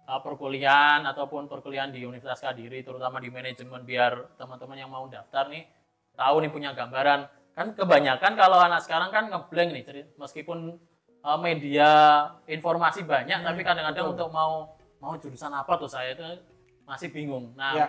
eh, 0.06 0.20
perkuliahan 0.22 1.02
ataupun 1.08 1.48
perkuliahan 1.50 1.90
di 1.90 2.04
Universitas 2.04 2.42
Kadiri, 2.42 2.84
terutama 2.84 3.18
di 3.18 3.28
manajemen 3.32 3.82
biar 3.82 4.36
teman-teman 4.38 4.76
yang 4.78 4.90
mau 4.92 5.04
daftar 5.08 5.48
nih 5.48 5.64
tahu 6.12 6.44
nih 6.44 6.50
punya 6.52 6.70
gambaran. 6.76 7.26
Kan 7.52 7.76
kebanyakan 7.76 8.32
kalau 8.32 8.56
anak 8.64 8.80
sekarang 8.80 9.12
kan 9.12 9.28
ngeblank 9.28 9.70
nih, 9.76 9.84
meskipun 10.16 10.76
eh, 11.24 11.38
media 11.40 11.88
informasi 12.48 13.04
banyak, 13.04 13.38
Hmm, 13.42 13.48
tapi 13.52 13.60
kadang-kadang 13.64 14.16
untuk 14.16 14.28
mau 14.32 14.76
mau 15.02 15.18
jurusan 15.18 15.50
apa 15.50 15.74
tuh 15.76 15.90
saya 15.90 16.14
itu 16.14 16.22
masih 16.86 17.10
bingung. 17.10 17.52
Nah, 17.58 17.74
Ya. 17.74 17.88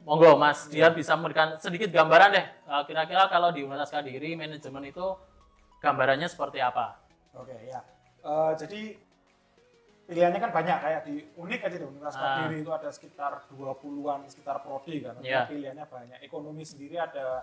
Monggo 0.00 0.32
Mas. 0.40 0.64
Diar 0.72 0.96
bisa 0.96 1.12
memberikan 1.12 1.60
sedikit 1.60 1.92
gambaran 1.92 2.32
deh. 2.32 2.46
Eh, 2.46 2.82
Kira-kira 2.88 3.28
kalau 3.28 3.52
di 3.52 3.60
Universitas 3.62 3.92
Kadiri 4.00 4.32
manajemen 4.32 4.88
itu 4.88 5.06
gambarannya 5.80 6.28
seperti 6.28 6.60
apa? 6.60 7.00
Oke 7.34 7.56
ya. 7.66 7.80
Eh, 8.20 8.52
jadi 8.60 8.80
pilihannya 10.04 10.40
kan 10.42 10.50
banyak 10.52 10.76
kayak 10.82 11.00
di 11.06 11.14
unik 11.38 11.60
aja 11.64 11.76
di 11.78 11.86
Universitas 11.86 12.18
Ah. 12.18 12.24
Kadiri 12.42 12.56
itu 12.60 12.70
ada 12.70 12.88
sekitar 12.90 13.32
20-an 13.48 14.26
sekitar 14.28 14.60
prodi 14.60 15.00
kan. 15.00 15.16
Artinya 15.16 15.24
Iya. 15.24 15.48
Pilihannya 15.48 15.86
banyak. 15.86 16.18
Ekonomi 16.22 16.62
sendiri 16.62 17.00
ada 17.00 17.42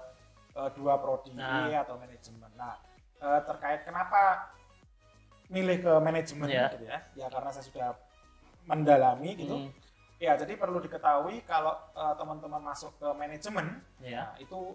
eh, 0.57 0.69
dua 0.73 0.97
prodi 0.97 1.33
Nah. 1.33 1.69
IE 1.69 1.77
atau 1.77 1.97
manajemen. 1.97 2.49
Nah, 2.57 2.77
eh, 3.21 3.41
terkait 3.45 3.85
kenapa 3.85 4.49
milih 5.47 5.85
ke 5.85 5.93
manajemen 5.97 6.49
Iya. 6.49 6.65
gitu 6.73 6.85
ya. 6.85 6.97
Ya 7.13 7.27
karena 7.29 7.49
saya 7.53 7.65
sudah 7.65 7.89
mendalami 8.65 9.33
gitu. 9.35 9.57
Hmm, 9.57 9.71
Ya, 10.17 10.33
jadi 10.33 10.57
perlu 10.57 10.81
diketahui 10.81 11.45
kalau 11.45 11.77
teman-teman 12.17 12.57
masuk 12.65 12.89
ke 12.97 13.05
manajemen 13.13 13.85
ya. 14.01 14.33
Nah, 14.33 14.41
itu 14.41 14.73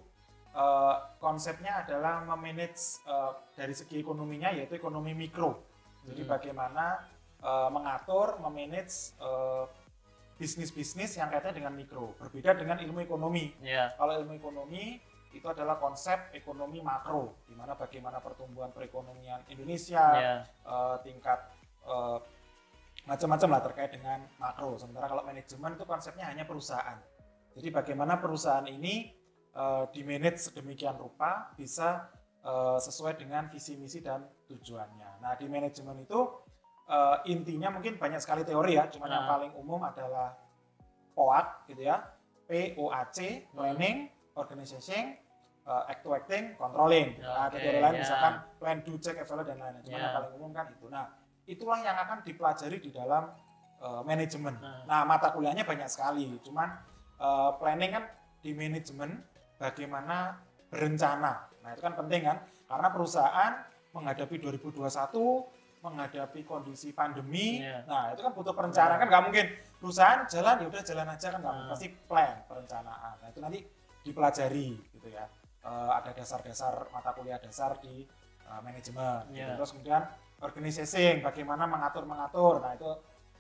eh, 0.53 0.95
konsepnya 1.19 1.83
adalah 1.83 2.23
memanage 2.23 3.01
eh, 3.05 3.33
dari 3.57 3.73
segi 3.73 3.99
ekonominya 3.99 4.53
yaitu 4.53 4.77
ekonomi 4.77 5.13
mikro. 5.13 5.61
Jadi 6.05 6.23
Hmm. 6.25 6.31
bagaimana 6.31 6.85
eh, 7.43 7.69
mengatur, 7.73 8.39
memanage 8.39 9.17
eh, 9.19 9.65
bisnis-bisnis 10.39 11.15
yang 11.17 11.31
kaitannya 11.31 11.59
dengan 11.63 11.75
mikro. 11.75 12.15
Berbeda 12.19 12.55
dengan 12.59 12.79
ilmu 12.83 12.99
ekonomi. 13.03 13.55
Ya. 13.63 13.95
Kalau 13.95 14.15
ilmu 14.19 14.35
ekonomi 14.35 14.99
itu 15.33 15.47
adalah 15.49 15.81
konsep 15.81 16.29
ekonomi 16.37 16.85
makro, 16.85 17.33
di 17.49 17.57
mana 17.57 17.73
bagaimana 17.73 18.21
pertumbuhan 18.21 18.69
perekonomian 18.71 19.47
Indonesia, 19.49 20.05
Ya. 20.19 20.35
eh, 20.45 20.97
tingkat 21.07 21.39
eh, 21.83 22.19
macam-macam 23.03 23.49
lah 23.51 23.61
terkait 23.67 23.91
dengan 23.91 24.23
makro. 24.39 24.79
Sementara 24.79 25.11
kalau 25.11 25.27
manajemen 25.27 25.75
itu 25.75 25.83
konsepnya 25.83 26.31
hanya 26.31 26.47
perusahaan. 26.47 26.99
Jadi 27.59 27.69
bagaimana 27.69 28.23
perusahaan 28.23 28.63
ini 28.67 29.11
eh, 29.53 29.85
dimanage 29.93 30.41
sedemikian 30.41 30.97
rupa 30.97 31.53
bisa 31.55 32.09
eh, 32.41 32.79
sesuai 32.79 33.17
dengan 33.17 33.47
visi 33.49 33.77
misi 33.77 34.01
dan 34.01 34.25
tujuannya. 34.49 35.23
Nah 35.23 35.33
di 35.37 35.47
manajemen 35.47 36.03
itu 36.03 36.21
eh, 36.87 37.17
intinya 37.29 37.71
mungkin 37.71 37.97
banyak 37.97 38.19
sekali 38.19 38.43
teori 38.43 38.77
ya, 38.77 38.91
cuma 38.91 39.07
yang 39.07 39.25
Nah. 39.25 39.31
paling 39.31 39.53
umum 39.55 39.81
adalah 39.83 40.35
POAC 41.13 41.69
gitu 41.69 41.85
ya, 41.85 42.01
POAC, 42.49 43.19
planning, 43.53 44.09
organization, 44.33 45.17
uh, 45.65 45.85
act 45.85 46.01
to 46.01 46.11
acting, 46.11 46.57
controlling. 46.57 47.21
nah, 47.21 47.49
ada 47.49 47.57
Oke, 47.57 47.65
teori 47.65 47.79
lain 47.81 47.95
ya. 47.97 48.01
misalkan 48.01 48.33
plan, 48.57 48.79
do, 48.81 48.97
check, 48.97 49.17
evaluate 49.17 49.49
dan 49.53 49.59
lain-lain. 49.61 49.85
Cuma 49.85 49.93
Ya. 49.93 50.01
yang 50.03 50.17
paling 50.17 50.33
umum 50.37 50.51
kan 50.51 50.67
itu. 50.73 50.87
Nah, 50.89 51.05
itulah 51.45 51.79
yang 51.81 51.97
akan 52.01 52.19
dipelajari 52.25 52.77
di 52.81 52.91
dalam 52.91 53.29
uh, 53.79 54.01
manajemen. 54.03 54.57
Nah. 54.57 54.89
Nah, 54.89 55.01
mata 55.05 55.31
kuliahnya 55.31 55.69
banyak 55.69 55.85
sekali. 55.87 56.33
Cuman 56.41 56.69
uh, 57.21 57.61
planning 57.61 57.93
kan 57.93 58.05
di 58.41 58.51
manajemen 58.57 59.21
bagaimana 59.63 60.43
berencana. 60.67 61.47
Nah, 61.63 61.71
itu 61.71 61.83
kan 61.87 61.95
penting 61.95 62.27
kan? 62.27 62.37
Karena 62.67 62.89
perusahaan 62.91 63.53
menghadapi 63.95 64.37
2021 64.43 65.47
menghadapi 65.83 66.47
kondisi 66.47 66.95
pandemi, 66.95 67.59
Iya. 67.59 67.83
nah 67.91 68.15
itu 68.15 68.23
kan 68.23 68.31
butuh 68.31 68.55
perencanaan 68.55 69.03
kan 69.03 69.09
nggak 69.11 69.25
mungkin 69.27 69.47
perusahaan 69.83 70.23
jalan 70.31 70.63
ya 70.63 70.67
udah 70.71 70.83
jalan 70.87 71.07
aja 71.11 71.27
kan 71.35 71.39
nggak 71.43 71.55
mungkin. 71.59 71.67
Nah. 71.67 71.75
pasti 71.75 71.87
plan 72.07 72.37
perencanaan. 72.47 73.15
Nah 73.19 73.29
itu 73.35 73.41
nanti 73.43 73.59
dipelajari 74.07 74.69
gitu 74.95 75.09
ya. 75.11 75.27
Eh, 75.63 75.91
ada 75.91 76.11
dasar-dasar 76.15 76.87
mata 76.95 77.11
kuliah 77.19 77.39
dasar 77.43 77.83
di 77.83 78.07
eh, 78.47 78.61
manajemen. 78.63 79.27
gitu. 79.35 79.43
Iya. 79.43 79.59
Terus 79.59 79.71
kemudian 79.75 80.03
organizing, 80.39 81.19
bagaimana 81.19 81.67
mengatur-mengatur. 81.67 82.63
Nah 82.63 82.73
itu 82.79 82.91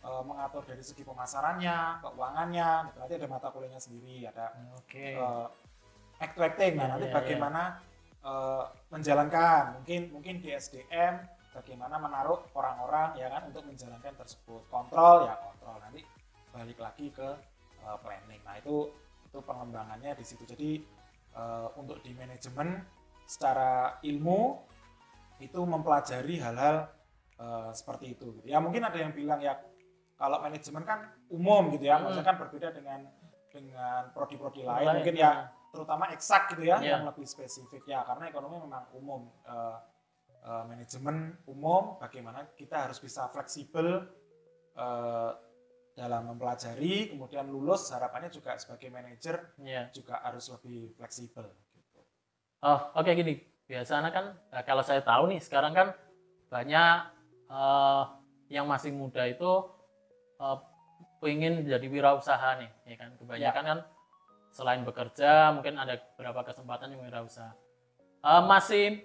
eh, 0.02 0.22
mengatur 0.26 0.66
dari 0.66 0.82
segi 0.82 1.06
pemasarannya, 1.06 2.02
keuangannya. 2.02 2.70
Gitu. 2.90 2.96
Nanti 3.06 3.14
ada 3.22 3.28
mata 3.30 3.48
kuliahnya 3.54 3.78
sendiri, 3.78 4.26
ada 4.26 4.50
to 4.90 5.30
acting. 6.22 6.72
Nah, 6.78 6.86
Iya, 6.86 6.92
nanti 6.94 7.06
iya, 7.08 7.14
bagaimana 7.14 7.62
eh, 8.22 8.64
menjalankan, 8.94 9.62
mungkin 9.82 10.00
mungkin 10.14 10.34
di 10.38 10.48
SDM 10.54 11.14
bagaimana 11.52 12.00
menaruh 12.00 12.48
orang-orang 12.54 13.18
ya 13.18 13.28
kan 13.28 13.42
untuk 13.50 13.66
menjalankan 13.66 14.14
tersebut. 14.16 14.62
Kontrol 14.70 15.26
ya 15.26 15.34
kontrol. 15.36 15.76
Nanti 15.82 16.00
balik 16.54 16.78
lagi 16.78 17.06
ke 17.10 17.28
eh, 17.82 17.98
planning. 18.00 18.40
Nah, 18.46 18.56
itu 18.58 18.88
itu 19.26 19.38
pengembangannya 19.42 20.12
di 20.14 20.24
situ. 20.24 20.44
Jadi 20.46 20.70
eh, 21.34 21.68
untuk 21.76 21.98
di 22.00 22.12
manajemen 22.14 22.80
secara 23.26 23.96
ilmu 24.04 24.60
itu 25.40 25.58
mempelajari 25.58 26.38
hal-hal 26.38 26.86
eh, 27.40 27.70
seperti 27.74 28.14
itu 28.14 28.30
gitu. 28.38 28.46
Ya 28.46 28.62
mungkin 28.62 28.86
ada 28.86 28.96
yang 28.96 29.10
bilang 29.10 29.42
ya 29.42 29.58
kalau 30.14 30.38
manajemen 30.38 30.86
kan 30.86 31.10
umum 31.34 31.66
gitu 31.74 31.90
ya, 31.90 31.98
Hmm. 31.98 32.06
maksudnya 32.06 32.26
kan 32.30 32.38
berbeda 32.38 32.68
dengan 32.70 33.00
dengan 33.50 34.08
prodi-prodi 34.14 34.62
lain. 34.62 34.86
Lain, 34.86 34.96
Mungkin 35.02 35.16
ya 35.18 35.50
terutama 35.72 36.12
eksak 36.12 36.52
gitu 36.52 36.68
ya, 36.68 36.76
Iya. 36.78 37.00
yang 37.00 37.08
lebih 37.08 37.24
spesifik 37.24 37.88
ya 37.88 38.04
karena 38.04 38.28
ekonomi 38.28 38.60
memang 38.60 38.84
umum. 38.92 39.32
Eh, 39.42 39.78
eh, 40.44 40.64
manajemen 40.68 41.16
umum, 41.48 41.96
bagaimana 41.96 42.44
kita 42.52 42.86
harus 42.86 43.00
bisa 43.00 43.26
fleksibel 43.32 44.04
eh, 44.72 45.30
dalam 45.92 46.24
mempelajari, 46.32 47.12
kemudian 47.12 47.44
lulus 47.48 47.92
harapannya 47.92 48.32
juga 48.32 48.56
sebagai 48.56 48.88
manajer 48.88 49.52
Ya. 49.60 49.92
juga 49.92 50.20
harus 50.24 50.48
lebih 50.48 50.96
fleksibel. 50.96 51.44
Gitu. 51.76 52.00
Oh, 52.64 52.80
oke 52.96 53.12
gini. 53.12 53.36
Biasanya 53.68 54.08
kan 54.08 54.24
kalau 54.64 54.80
saya 54.80 55.00
tahu 55.00 55.28
nih 55.32 55.40
sekarang 55.40 55.72
kan 55.72 55.88
banyak 56.48 56.96
eh, 57.48 58.02
yang 58.48 58.64
masih 58.68 58.92
muda 58.92 59.24
itu 59.24 59.50
eh, 60.40 60.58
pengen 61.20 61.64
jadi 61.64 61.84
wirausaha 61.88 62.60
nih, 62.60 62.70
ya 62.88 62.96
kan? 62.96 63.10
Kebanyakan 63.16 63.64
kan 63.64 63.78
selain 64.52 64.84
bekerja 64.84 65.50
mungkin 65.56 65.80
ada 65.80 65.96
beberapa 66.14 66.52
kesempatan 66.52 66.92
yang 66.92 67.00
wirausaha. 67.08 67.56
Eh, 68.22 68.42
masih 68.46 69.02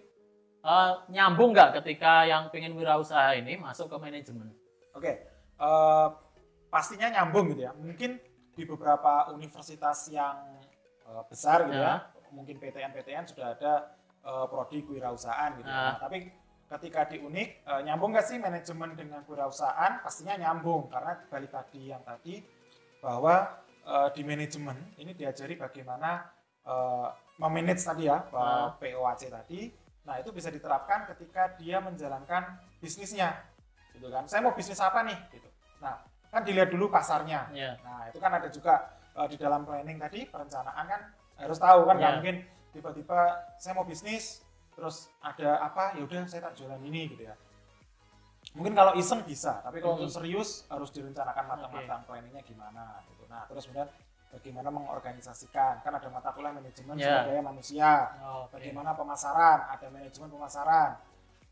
eh, 0.61 0.91
nyambung 1.09 1.55
nggak 1.55 1.81
ketika 1.81 2.27
yang 2.27 2.51
pengen 2.51 2.75
wirausaha 2.75 3.33
ini 3.39 3.55
masuk 3.57 3.87
ke 3.87 3.97
manajemen? 3.97 4.51
Oke, 4.93 5.25
eh, 5.57 6.07
pastinya 6.67 7.07
nyambung 7.09 7.55
gitu 7.55 7.63
ya. 7.65 7.71
Mungkin 7.73 8.19
di 8.53 8.63
beberapa 8.67 9.31
universitas 9.31 10.11
yang 10.11 10.59
eh, 11.07 11.23
besar 11.31 11.65
gitu 11.71 11.79
ya, 11.79 12.11
mungkin 12.35 12.59
PTN-PTN 12.59 13.25
sudah 13.31 13.55
ada 13.55 13.73
eh, 14.21 14.45
prodi 14.51 14.83
kewirausahaan 14.83 15.57
gitu. 15.57 15.69
ya. 15.69 15.73
Nah. 15.73 15.85
Nah, 15.95 15.97
tapi 16.03 16.27
ketika 16.67 17.07
di 17.07 17.23
Unik 17.23 17.49
eh, 17.63 17.81
nyambung 17.87 18.11
nggak 18.11 18.27
sih 18.27 18.37
manajemen 18.37 18.93
dengan 18.99 19.23
kewirausahaan? 19.23 20.03
Pastinya 20.03 20.35
nyambung 20.35 20.91
karena 20.91 21.15
balik 21.31 21.55
tadi 21.55 21.95
yang 21.95 22.03
tadi 22.03 22.43
bahwa 22.99 23.63
eh, 23.87 24.09
di 24.11 24.21
manajemen 24.21 24.77
ini 24.99 25.15
diajari 25.15 25.55
bagaimana 25.55 26.27
eh, 26.67 27.07
memanage 27.39 27.79
tadi 27.79 28.11
ya, 28.11 28.27
Nah. 28.27 28.75
POAC 28.75 29.31
tadi. 29.31 29.71
Nah, 30.03 30.19
itu 30.19 30.31
bisa 30.31 30.51
diterapkan 30.51 31.07
ketika 31.15 31.55
dia 31.55 31.79
menjalankan 31.79 32.59
bisnisnya 32.79 33.39
gitu 33.95 34.07
kan. 34.11 34.27
Saya 34.27 34.43
mau 34.43 34.51
bisnis 34.51 34.79
apa 34.79 35.03
nih 35.03 35.15
gitu. 35.31 35.47
Nah, 35.79 35.99
kan 36.27 36.43
dilihat 36.43 36.67
dulu 36.67 36.91
pasarnya. 36.91 37.47
Ya. 37.51 37.75
Nah, 37.83 38.07
itu 38.11 38.19
kan 38.19 38.31
ada 38.35 38.47
juga 38.51 38.91
eh, 39.15 39.27
di 39.31 39.37
dalam 39.39 39.63
planning 39.63 39.95
tadi 39.97 40.27
perencanaan 40.27 40.85
kan 40.87 41.01
harus 41.37 41.57
tahu 41.57 41.85
kan 41.87 41.95
Iya. 41.97 42.09
mungkin 42.19 42.35
tiba-tiba 42.73 43.19
saya 43.57 43.73
mau 43.73 43.85
bisnis 43.85 44.41
terus 44.77 45.09
ada 45.21 45.57
apa 45.61 45.97
ya 45.97 46.05
udah 46.05 46.25
saya 46.29 46.45
tak 46.49 46.53
jualan 46.59 46.81
ini 46.83 47.09
gitu 47.15 47.25
ya. 47.25 47.33
Mungkin 48.53 48.73
kalau 48.73 48.93
iseng 48.95 49.21
bisa, 49.21 49.59
tapi 49.61 49.81
kalau 49.81 49.99
untuk 49.99 50.09
serius 50.09 50.65
harus 50.67 50.89
direncanakan 50.89 51.45
matang-matang 51.45 52.01
planningnya 52.07 52.41
gimana 52.41 53.01
gitu. 53.05 53.16
Nah, 53.27 53.43
terus 53.47 53.67
kemudian 53.67 53.89
bagaimana 54.27 54.69
mengorganisasikan 54.71 55.79
kan 55.79 55.91
ada 55.95 56.07
mata 56.11 56.29
kuliah 56.31 56.51
manajemen 56.51 56.95
Iya. 56.95 57.05
sumber 57.07 57.23
daya 57.27 57.41
manusia 57.43 57.91
Oke. 58.43 58.59
bagaimana 58.59 58.91
pemasaran, 58.91 59.59
ada 59.71 59.87
manajemen 59.87 60.29
pemasaran. 60.31 60.91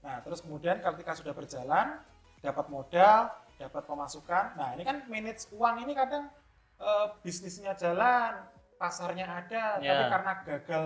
Nah, 0.03 0.15
terus 0.21 0.39
kemudian 0.43 0.79
ketika 0.79 1.11
sudah 1.15 1.33
berjalan, 1.33 1.99
dapat 2.43 2.65
modal, 2.69 3.31
dapat 3.55 3.83
pemasukan. 3.87 4.45
Nah, 4.59 4.69
ini 4.75 4.83
kan 4.83 5.07
manage 5.07 5.47
uang 5.51 5.75
ini 5.83 5.93
kadang 5.95 6.27
eh, 6.75 7.07
bisnisnya 7.23 7.71
jalan, 7.73 8.43
pasarnya 8.75 9.23
ada, 9.23 9.79
tapi 9.79 9.87
Ya. 9.87 10.11
karena 10.11 10.31
gagal 10.43 10.85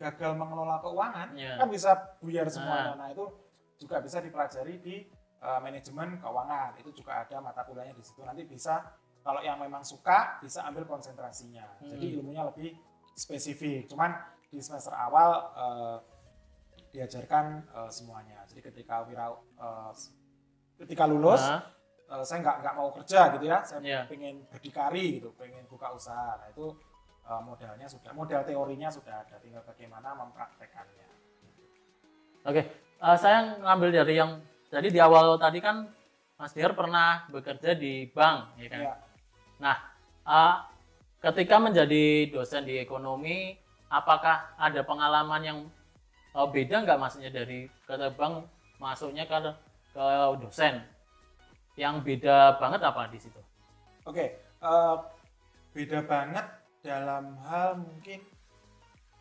gagal 0.00 0.32
mengelola 0.32 0.80
keuangan, 0.80 1.36
Ya. 1.36 1.60
kan 1.60 1.68
bisa 1.68 2.16
buyar 2.16 2.48
semuanya. 2.48 2.96
Nah. 2.96 3.04
Nah, 3.04 3.08
itu 3.12 3.28
juga 3.76 4.00
bisa 4.00 4.24
dipelajari 4.24 4.80
di 4.80 4.96
eh, 5.38 5.60
manajemen 5.62 6.18
keuangan. 6.18 6.80
Itu 6.80 6.90
juga 6.96 7.22
ada 7.22 7.38
mata 7.38 7.62
kuliahnya 7.62 7.92
di 7.94 8.02
situ. 8.02 8.24
Nanti 8.24 8.42
bisa 8.42 8.82
kalau 9.28 9.44
yang 9.44 9.60
memang 9.60 9.84
suka 9.84 10.40
bisa 10.40 10.64
ambil 10.64 10.88
konsentrasinya. 10.88 11.68
Jadi 11.84 12.06
Hmm. 12.08 12.16
ilmunya 12.16 12.48
lebih 12.48 12.72
spesifik. 13.12 13.84
Cuman 13.84 14.16
di 14.48 14.56
semester 14.64 14.96
awal 14.96 15.52
eh, 15.52 15.96
diajarkan 16.96 17.60
eh, 17.68 17.90
semuanya. 17.92 18.40
Jadi 18.48 18.64
ketika 18.64 19.04
wira 19.04 19.28
eh, 19.36 19.92
ketika 20.80 21.04
lulus 21.04 21.44
Nah, 21.44 21.60
eh, 22.08 22.24
saya 22.24 22.40
nggak 22.40 22.56
nggak 22.64 22.74
mau 22.80 22.88
kerja 22.96 23.20
gitu 23.36 23.44
ya, 23.44 23.60
saya 23.60 23.84
Iya. 23.84 24.00
pengen 24.08 24.48
berdikari 24.48 25.20
gitu, 25.20 25.28
pengen 25.36 25.68
buka 25.68 25.92
usaha. 25.92 26.40
Nah 26.40 26.48
itu 26.48 26.72
eh, 27.28 27.42
modalnya 27.44 27.84
sudah, 27.84 28.16
modal 28.16 28.40
teorinya 28.48 28.88
sudah 28.88 29.28
ada, 29.28 29.36
tinggal 29.44 29.60
bagaimana 29.68 30.16
mempraktekannya. 30.16 31.04
Oke, 32.48 32.64
eh, 32.96 33.16
saya 33.20 33.60
ngambil 33.60 33.92
dari 33.92 34.16
yang 34.16 34.40
jadi 34.72 34.88
di 34.88 34.96
awal 34.96 35.36
tadi 35.36 35.60
kan 35.60 35.84
Mas 36.40 36.54
Diar 36.56 36.72
pernah 36.72 37.28
bekerja 37.28 37.76
di 37.76 38.08
bank, 38.08 38.56
ya 38.56 38.68
kan? 38.70 38.80
Ya, 38.80 38.94
Nah, 39.58 39.76
eh, 40.26 40.54
ketika 41.22 41.58
menjadi 41.58 42.30
dosen 42.30 42.62
di 42.66 42.78
ekonomi, 42.78 43.58
apakah 43.90 44.54
ada 44.58 44.80
pengalaman 44.86 45.42
yang 45.42 45.58
eh, 46.34 46.48
beda 46.48 46.86
nggak 46.86 47.00
maksudnya 47.00 47.30
dari 47.34 47.66
ke 47.86 47.94
bank 48.14 48.46
masuknya 48.78 49.26
ke 49.26 49.36
ke 49.94 50.06
dosen? 50.38 50.82
Yang 51.78 51.94
beda 52.02 52.58
banget 52.58 52.80
apa 52.82 53.06
di 53.10 53.18
situ? 53.18 53.40
Oke, 54.06 54.38
eh, 54.42 54.96
beda 55.74 56.00
banget 56.06 56.46
dalam 56.82 57.34
hal 57.42 57.82
mungkin, 57.82 58.22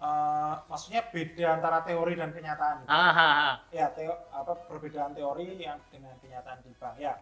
eh, 0.02 0.54
maksudnya 0.70 1.02
beda 1.10 1.46
antara 1.58 1.82
teori 1.82 2.14
dan 2.14 2.30
kenyataan. 2.30 2.86
gitu. 2.86 2.90
Ah, 2.94 3.10
ah, 3.10 3.34
ah. 3.54 3.56
ya 3.74 3.90
teo, 3.94 4.14
apa 4.30 4.54
perbedaan 4.70 5.18
teori 5.18 5.58
yang 5.58 5.82
dengan 5.90 6.14
kenyataan 6.22 6.62
di 6.62 6.72
bank 6.78 6.98
ya 7.02 7.18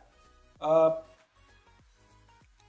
Eh, 0.55 0.91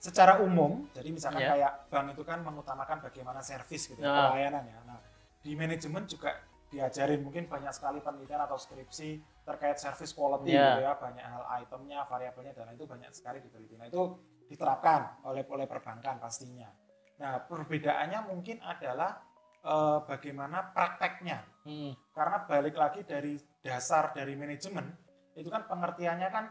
secara 0.06 0.38
umum 0.38 0.86
jadi 0.94 1.10
misalkan 1.10 1.42
Ya. 1.42 1.50
kayak 1.58 1.72
bank 1.90 2.14
itu 2.14 2.22
kan 2.22 2.38
mengutamakan 2.46 3.02
bagaimana 3.02 3.42
servis 3.42 3.90
gitu 3.90 3.98
Ya. 3.98 4.30
pelayanan 4.30 4.62
ya 4.62 4.78
nah 4.86 4.98
di 5.42 5.52
manajemen 5.58 6.06
juga 6.06 6.30
diajarin 6.66 7.22
mungkin 7.22 7.46
banyak 7.46 7.70
sekali 7.70 7.98
penelitian 7.98 8.42
atau 8.42 8.54
skripsi 8.54 9.18
terkait 9.42 9.78
service 9.78 10.14
quality 10.14 10.54
Ya. 10.54 10.78
gitu 10.78 10.80
ya 10.86 10.92
banyak 10.94 11.25
hal 11.26 11.42
itemnya 11.62 12.06
variabelnya 12.06 12.52
dan 12.54 12.70
itu 12.70 12.86
banyak 12.86 13.10
sekali 13.10 13.42
diteliti 13.42 13.75
nah 13.75 13.86
itu 13.86 14.02
diterapkan 14.46 15.26
oleh 15.26 15.42
oleh 15.50 15.66
perbankan 15.66 16.22
pastinya 16.22 16.70
nah 17.18 17.42
perbedaannya 17.42 18.30
mungkin 18.30 18.62
adalah 18.62 19.18
eh, 19.66 19.98
bagaimana 20.06 20.70
prakteknya 20.70 21.42
Hmm, 21.66 21.90
karena 22.14 22.46
balik 22.46 22.78
lagi 22.78 23.02
dari 23.02 23.34
dasar 23.58 24.14
dari 24.14 24.38
manajemen 24.38 24.86
itu 25.34 25.50
kan 25.50 25.66
pengertiannya 25.66 26.28
kan 26.30 26.46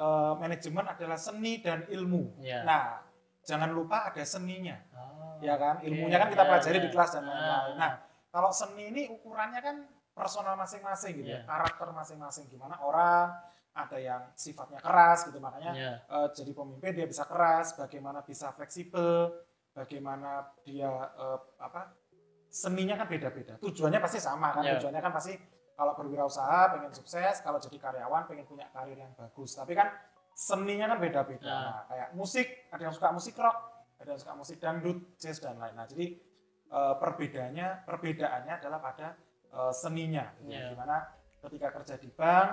eh, 0.00 0.32
manajemen 0.34 0.84
adalah 0.86 1.18
seni 1.20 1.60
dan 1.60 1.84
ilmu. 1.86 2.40
ya. 2.40 2.64
Nah, 2.64 3.04
jangan 3.44 3.68
lupa 3.68 4.08
ada 4.08 4.24
seninya, 4.24 4.76
Oh, 4.92 5.36
ya 5.40 5.56
kan? 5.56 5.80
Ilmunya 5.80 6.16
kan 6.16 6.28
kita 6.28 6.44
Ya, 6.44 6.48
pelajari 6.48 6.78
ya. 6.80 6.84
di 6.84 6.90
kelas 6.90 7.10
dan 7.12 7.22
Ah. 7.22 7.28
lain-lain. 7.28 7.76
Nah, 7.76 7.92
kalau 8.28 8.48
seni 8.50 8.88
ini 8.88 9.02
ukurannya 9.06 9.60
kan 9.60 9.76
personal 10.10 10.56
masing-masing 10.56 11.12
gitu, 11.16 11.28
Ya. 11.28 11.40
ya. 11.40 11.48
karakter 11.48 11.88
masing-masing 11.90 12.48
gimana 12.48 12.76
orang 12.76 13.32
ada 13.70 13.96
yang 13.96 14.22
sifatnya 14.34 14.76
keras 14.76 15.24
gitu 15.24 15.38
makanya 15.38 15.72
Ya. 15.72 15.92
eh, 16.02 16.28
jadi 16.34 16.50
pemimpin 16.50 16.92
dia 16.92 17.06
bisa 17.06 17.24
keras, 17.24 17.72
bagaimana 17.74 18.20
bisa 18.20 18.50
fleksibel, 18.50 19.30
bagaimana 19.72 20.50
dia 20.60 20.90
eh, 21.14 21.38
apa 21.56 21.94
seninya 22.50 22.96
kan 22.96 23.06
beda-beda. 23.06 23.56
Tujuannya 23.58 24.00
pasti 24.00 24.18
sama 24.18 24.50
kan? 24.50 24.66
Ya. 24.66 24.76
Tujuannya 24.76 25.00
kan 25.00 25.12
pasti 25.12 25.38
kalau 25.80 25.96
berwirausaha 25.96 26.76
pengen 26.76 26.92
sukses, 26.92 27.40
kalau 27.40 27.56
jadi 27.56 27.80
karyawan 27.80 28.28
pengen 28.28 28.44
punya 28.44 28.68
karir 28.68 29.00
yang 29.00 29.16
bagus. 29.16 29.56
Tapi 29.56 29.72
kan 29.72 29.88
seninya 30.36 30.92
kan 30.92 31.00
beda-beda. 31.00 31.40
Ya. 31.40 31.56
Nah, 31.56 31.82
kayak 31.88 32.08
musik, 32.12 32.68
ada 32.68 32.82
yang 32.84 32.92
suka 32.92 33.08
musik 33.08 33.32
rock, 33.40 33.56
ada 33.96 34.12
yang 34.12 34.20
suka 34.20 34.36
musik 34.36 34.60
dangdut, 34.60 35.16
jazz 35.16 35.40
dan 35.40 35.56
lain. 35.56 35.72
Nah, 35.72 35.88
jadi 35.88 36.20
eh, 36.68 36.94
perbedaannya 37.00 37.88
perbedaannya 37.88 38.54
adalah 38.60 38.76
pada 38.84 39.16
eh, 39.48 39.72
seninya. 39.72 40.28
gitu. 40.44 40.52
Ya. 40.52 40.68
Gimana 40.76 40.96
ketika 41.48 41.72
kerja 41.80 41.94
di 41.96 42.12
bank 42.12 42.48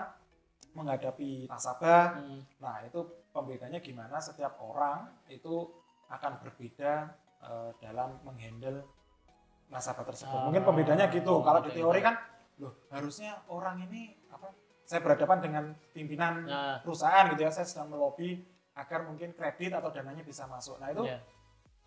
menghadapi 0.72 1.52
nasabah, 1.52 2.16
Hmm, 2.16 2.42
Nah, 2.64 2.80
itu 2.88 3.04
pembedanya 3.36 3.84
gimana 3.84 4.24
setiap 4.24 4.56
orang 4.64 5.04
itu 5.28 5.68
akan 6.08 6.40
berbeda 6.40 7.12
eh, 7.44 7.72
dalam 7.84 8.24
menghandle 8.24 8.88
nasabah 9.68 10.08
tersebut. 10.08 10.32
Ah, 10.32 10.48
Mungkin 10.48 10.64
pembedanya 10.64 11.12
gitu. 11.12 11.44
Kalau 11.44 11.60
di 11.60 11.76
teori 11.76 12.00
kan, 12.00 12.16
loh 12.58 12.74
harusnya 12.90 13.38
orang 13.48 13.86
ini 13.86 14.18
apa? 14.34 14.50
Saya 14.88 15.04
berhadapan 15.04 15.38
dengan 15.44 15.64
pimpinan 15.92 16.48
Nah, 16.48 16.80
perusahaan 16.80 17.28
gitu 17.36 17.44
ya, 17.44 17.52
saya 17.52 17.68
sedang 17.68 17.92
melobi 17.92 18.40
agar 18.72 19.04
mungkin 19.04 19.36
kredit 19.36 19.76
atau 19.76 19.92
dananya 19.92 20.24
bisa 20.24 20.48
masuk. 20.48 20.80
Nah, 20.80 20.96
itu 20.96 21.04
ya. 21.04 21.20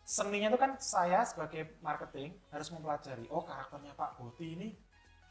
seninya 0.04 0.52
itu 0.52 0.58
kan 0.60 0.76
saya 0.76 1.24
sebagai 1.24 1.80
marketing 1.80 2.36
harus 2.52 2.68
mempelajari. 2.68 3.24
Oh, 3.32 3.40
karakternya 3.40 3.96
Pak 3.96 4.20
Boti 4.20 4.52
ini 4.52 4.68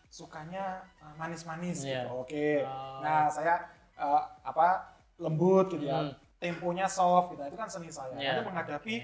sukanya 0.09 0.81
eh, 0.97 1.13
manis-manis 1.19 1.85
Iya. 1.85 2.09
gitu. 2.09 2.25
Oke. 2.25 2.65
Oh. 2.65 2.99
Nah, 3.05 3.29
saya 3.29 3.69
eh, 3.99 4.23
apa 4.41 4.97
lembut 5.21 5.69
gitu 5.77 5.85
ya. 5.85 6.09
Hmm. 6.09 6.13
Temponya 6.39 6.87
soft 6.89 7.35
gitu. 7.37 7.43
Itu 7.45 7.57
kan 7.59 7.69
seni 7.69 7.91
saya. 7.93 8.15
Iya. 8.17 8.39
Nanti 8.39 8.41
menghadapi 8.49 8.95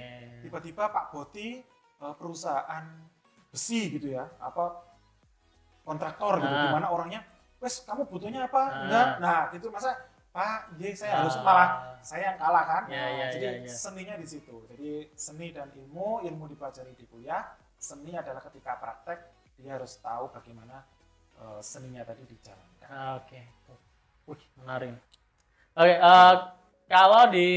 tiba-tiba 0.41 0.89
Pak 0.89 1.13
Boti 1.13 1.62
eh, 2.02 2.13
perusahaan 2.17 2.86
besi 3.54 3.93
gitu 3.93 4.12
ya, 4.12 4.26
apa 4.41 4.84
kontraktor 5.86 6.41
gitu, 6.41 6.50
Nah. 6.50 6.65
gimana 6.67 6.88
orangnya, 6.89 7.21
wes 7.62 7.86
kamu 7.86 8.10
butuhnya 8.10 8.50
apa? 8.50 8.62
Nah. 8.65 8.82
Enggak. 8.84 9.08
Nah, 9.21 9.39
gitu 9.54 9.67
masa 9.69 9.93
Pak, 10.36 10.76
dia 10.76 10.91
saya 10.91 11.24
harus 11.24 11.39
Ah. 11.39 11.43
malah 11.48 11.69
saya 12.04 12.34
yang 12.34 12.38
kalah 12.38 12.63
kan. 12.67 12.84
Iya, 12.91 13.00
Nah, 13.00 13.08
iya, 13.08 13.26
jadi 13.32 13.45
iya, 13.48 13.52
iya. 13.63 13.71
seninya 13.71 14.15
di 14.19 14.28
situ. 14.28 14.56
Jadi 14.67 14.89
seni 15.15 15.56
dan 15.56 15.71
ilmu, 15.71 16.28
ilmu 16.28 16.43
dipelajari 16.52 16.91
di 16.91 17.08
kuliah, 17.08 17.39
seni 17.80 18.12
adalah 18.12 18.43
ketika 18.43 18.76
praktek 18.76 19.19
dia 19.56 19.80
harus 19.80 19.95
tahu 19.98 20.28
bagaimana 20.30 20.84
eh, 21.36 21.60
seninya 21.60 22.04
tadi 22.04 22.24
dijalankan. 22.24 22.88
Ah, 22.88 23.19
Oke. 23.19 23.39
Wih, 24.26 24.43
menarik. 24.56 24.95
Oke, 25.74 25.93
eh, 25.93 26.34
kalau 26.88 27.24
di 27.28 27.50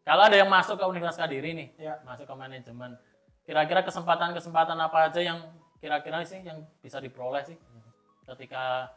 kalau 0.00 0.26
ada 0.26 0.34
yang 0.34 0.48
masuk 0.48 0.76
ke 0.76 0.84
Universitas 0.84 1.20
Kadiri 1.20 1.52
nih, 1.52 1.68
Ya. 1.76 2.00
masuk 2.02 2.24
ke 2.24 2.34
manajemen, 2.34 2.96
kira-kira 3.44 3.84
kesempatan-kesempatan 3.84 4.74
apa 4.76 5.06
aja 5.06 5.20
yang 5.20 5.44
kira-kira 5.80 6.20
sih 6.22 6.40
yang 6.40 6.60
bisa 6.78 7.00
diperoleh 7.00 7.42
sih 7.42 7.56
ketika 8.26 8.92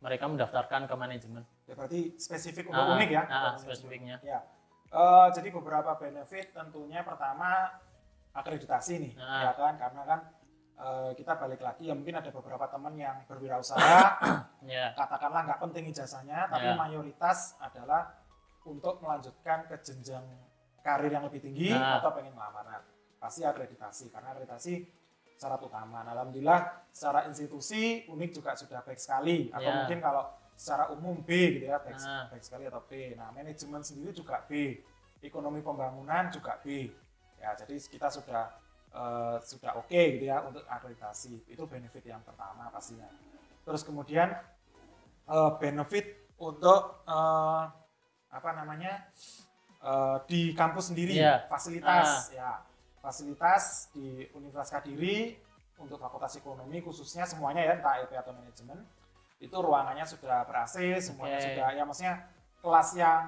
mereka 0.00 0.24
mendaftarkan 0.26 0.84
ke 0.84 0.94
manajemen? 0.94 1.44
Ya 1.64 1.74
berarti 1.74 2.16
spesifik 2.16 2.68
untuk 2.68 2.80
Ah, 2.82 2.96
unik 2.96 3.08
ya. 3.08 3.22
ah, 3.22 3.28
manajemen. 3.28 3.60
spesifiknya. 3.60 4.16
Ya. 4.20 4.40
Eh, 4.88 5.28
jadi 5.32 5.48
beberapa 5.50 5.96
benefit 5.96 6.52
tentunya 6.52 7.00
pertama 7.00 7.72
akreditasi 8.32 8.94
nih, 9.00 9.12
Ah. 9.16 9.48
ya 9.48 9.52
kan? 9.54 9.74
Karena 9.76 10.02
kan 10.04 10.20
eh, 10.74 11.14
kita 11.14 11.38
balik 11.38 11.62
lagi 11.62 11.86
ya 11.86 11.94
mungkin 11.94 12.18
ada 12.18 12.34
beberapa 12.34 12.66
teman 12.66 12.98
yang 12.98 13.22
berwirausaha, 13.30 14.00
Ya. 14.66 14.90
katakanlah 14.92 15.46
nggak 15.46 15.60
penting 15.62 15.86
ijazahnya, 15.86 16.50
tapi 16.50 16.66
Ya. 16.66 16.74
mayoritas 16.74 17.54
adalah 17.62 18.10
untuk 18.66 18.98
melanjutkan 18.98 19.70
ke 19.70 19.78
jenjang 19.78 20.26
karir 20.82 21.14
yang 21.14 21.22
lebih 21.22 21.38
tinggi 21.38 21.70
Nah. 21.70 22.02
atau 22.02 22.10
pengen 22.10 22.34
melamar. 22.34 22.66
Nah, 22.66 22.82
Pasti 23.16 23.40
akreditasi 23.40 24.10
karena 24.10 24.34
akreditasi 24.34 24.84
syarat 25.34 25.60
utama. 25.60 26.02
Nah, 26.02 26.12
Alhamdulillah 26.12 26.60
secara 26.88 27.26
institusi 27.26 28.06
unik 28.06 28.30
juga 28.32 28.54
sudah 28.54 28.80
baik 28.80 28.98
sekali 28.98 29.50
atau 29.50 29.66
Ya. 29.66 29.74
mungkin 29.82 29.98
kalau 29.98 30.24
secara 30.54 30.86
umum 30.90 31.18
B 31.20 31.58
gitu 31.58 31.66
ya 31.66 31.78
baik, 31.78 31.98
Nah. 31.98 32.30
baik 32.30 32.42
sekali 32.42 32.64
atau 32.64 32.82
B. 32.86 33.12
Nah 33.12 33.28
manajemen 33.30 33.82
sendiri 33.82 34.14
juga 34.14 34.38
B, 34.46 34.78
ekonomi 35.20 35.58
pembangunan 35.60 36.30
juga 36.30 36.54
B. 36.62 36.86
Ya 37.36 37.50
jadi 37.54 37.74
kita 37.74 38.08
sudah 38.08 38.54
eh, 38.94 39.36
sudah 39.42 39.74
oke 39.74 39.90
gitu 40.14 40.24
ya 40.24 40.38
untuk 40.46 40.62
akreditasi 40.64 41.50
itu 41.50 41.62
benefit 41.66 42.06
yang 42.06 42.22
pertama 42.22 42.70
pastinya. 42.70 43.10
Terus 43.66 43.82
kemudian 43.82 44.30
eh, 45.26 45.50
benefit 45.58 46.30
untuk 46.38 47.02
eh, 47.02 47.62
apa 48.30 48.50
namanya 48.54 49.02
eh, 49.82 50.16
di 50.30 50.54
kampus 50.54 50.94
sendiri 50.94 51.18
Iya. 51.18 51.50
fasilitas 51.50 52.30
ya 52.30 52.62
fasilitas 53.04 53.92
di 53.92 54.24
Universitas 54.32 54.72
Kadiri 54.72 55.36
untuk 55.76 56.00
fakultas 56.00 56.32
ekonomi 56.34 56.80
khususnya 56.80 57.28
semuanya 57.28 57.60
ya 57.60 57.72
entah 57.76 58.00
LP 58.00 58.16
atau 58.16 58.32
manajemen 58.32 58.80
itu 59.36 59.52
ruangannya 59.52 60.08
sudah 60.08 60.40
ber 60.42 60.64
AC 60.64 60.80
semuanya 61.02 61.36
Oke. 61.36 61.46
sudah 61.46 61.68
ya 61.70 61.82
maksudnya 61.84 62.14
kelas 62.58 62.88
yang 62.96 63.22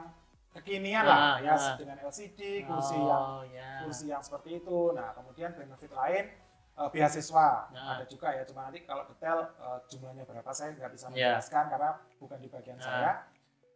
kekinian 0.56 1.04
Ah, 1.04 1.36
lah 1.36 1.44
ya 1.44 1.52
ah. 1.52 1.76
dengan 1.76 2.00
LCD 2.00 2.64
kursi 2.64 2.96
yang 2.96 3.24
Oh, 3.36 3.44
ya. 3.44 3.84
kursi 3.84 4.08
yang 4.08 4.24
seperti 4.24 4.56
itu 4.56 4.96
nah 4.96 5.12
kemudian 5.12 5.52
benefit 5.52 5.92
lain 5.92 6.24
eh, 6.72 6.88
beasiswa 6.88 7.68
Nah. 7.68 8.00
ada 8.00 8.04
juga 8.08 8.32
ya 8.32 8.48
cuma 8.48 8.64
nanti 8.64 8.80
kalau 8.82 9.04
detail 9.04 9.52
eh, 9.52 9.78
jumlahnya 9.86 10.24
berapa 10.24 10.50
saya 10.50 10.72
nggak 10.72 10.90
bisa 10.90 11.04
Ya. 11.06 11.36
menjelaskan 11.36 11.64
karena 11.68 11.90
bukan 12.16 12.38
di 12.40 12.48
bagian 12.48 12.78
Nah. 12.80 12.86
saya 12.86 13.10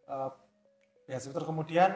Eh, 0.07 0.31
beasiswa 1.05 1.31
terus 1.31 1.47
kemudian 1.47 1.91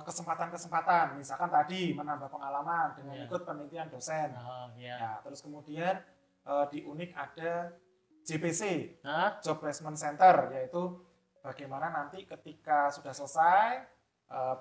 kesempatan-kesempatan 0.00 1.16
misalkan 1.16 1.48
tadi 1.48 1.90
menambah 1.90 2.28
pengalaman 2.28 2.94
dengan 2.94 3.14
Iya. 3.14 3.24
ikut 3.26 3.40
penelitian 3.42 3.88
dosen 3.88 4.30
Oh, 4.32 4.70
iya. 4.74 4.96
ya 4.96 5.12
terus 5.20 5.40
kemudian 5.40 5.98
eh, 6.42 6.64
di 6.70 6.82
unik 6.82 7.10
ada 7.12 7.74
JPC 8.22 8.62
Hah? 9.02 9.40
Job 9.40 9.58
Placement 9.58 9.96
Center 9.96 10.50
yaitu 10.52 11.02
bagaimana 11.40 11.88
nanti 11.88 12.22
ketika 12.24 12.88
sudah 12.88 13.10
selesai 13.10 13.82
eh, 14.28 14.56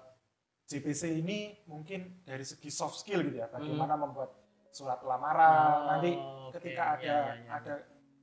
JPC 0.66 1.18
ini 1.18 1.40
mungkin 1.66 2.22
dari 2.24 2.42
segi 2.42 2.70
soft 2.70 2.98
skill 2.98 3.22
gitu 3.24 3.38
ya 3.38 3.48
bagaimana 3.48 3.94
membuat 3.94 4.34
surat 4.70 5.02
lamaran 5.02 5.58
Oh, 5.66 5.86
nanti 5.88 6.14
ketika 6.54 6.98
ada 6.98 7.02
Iya, 7.02 7.18
iya, 7.26 7.34
iya. 7.36 7.50
ada 7.52 7.74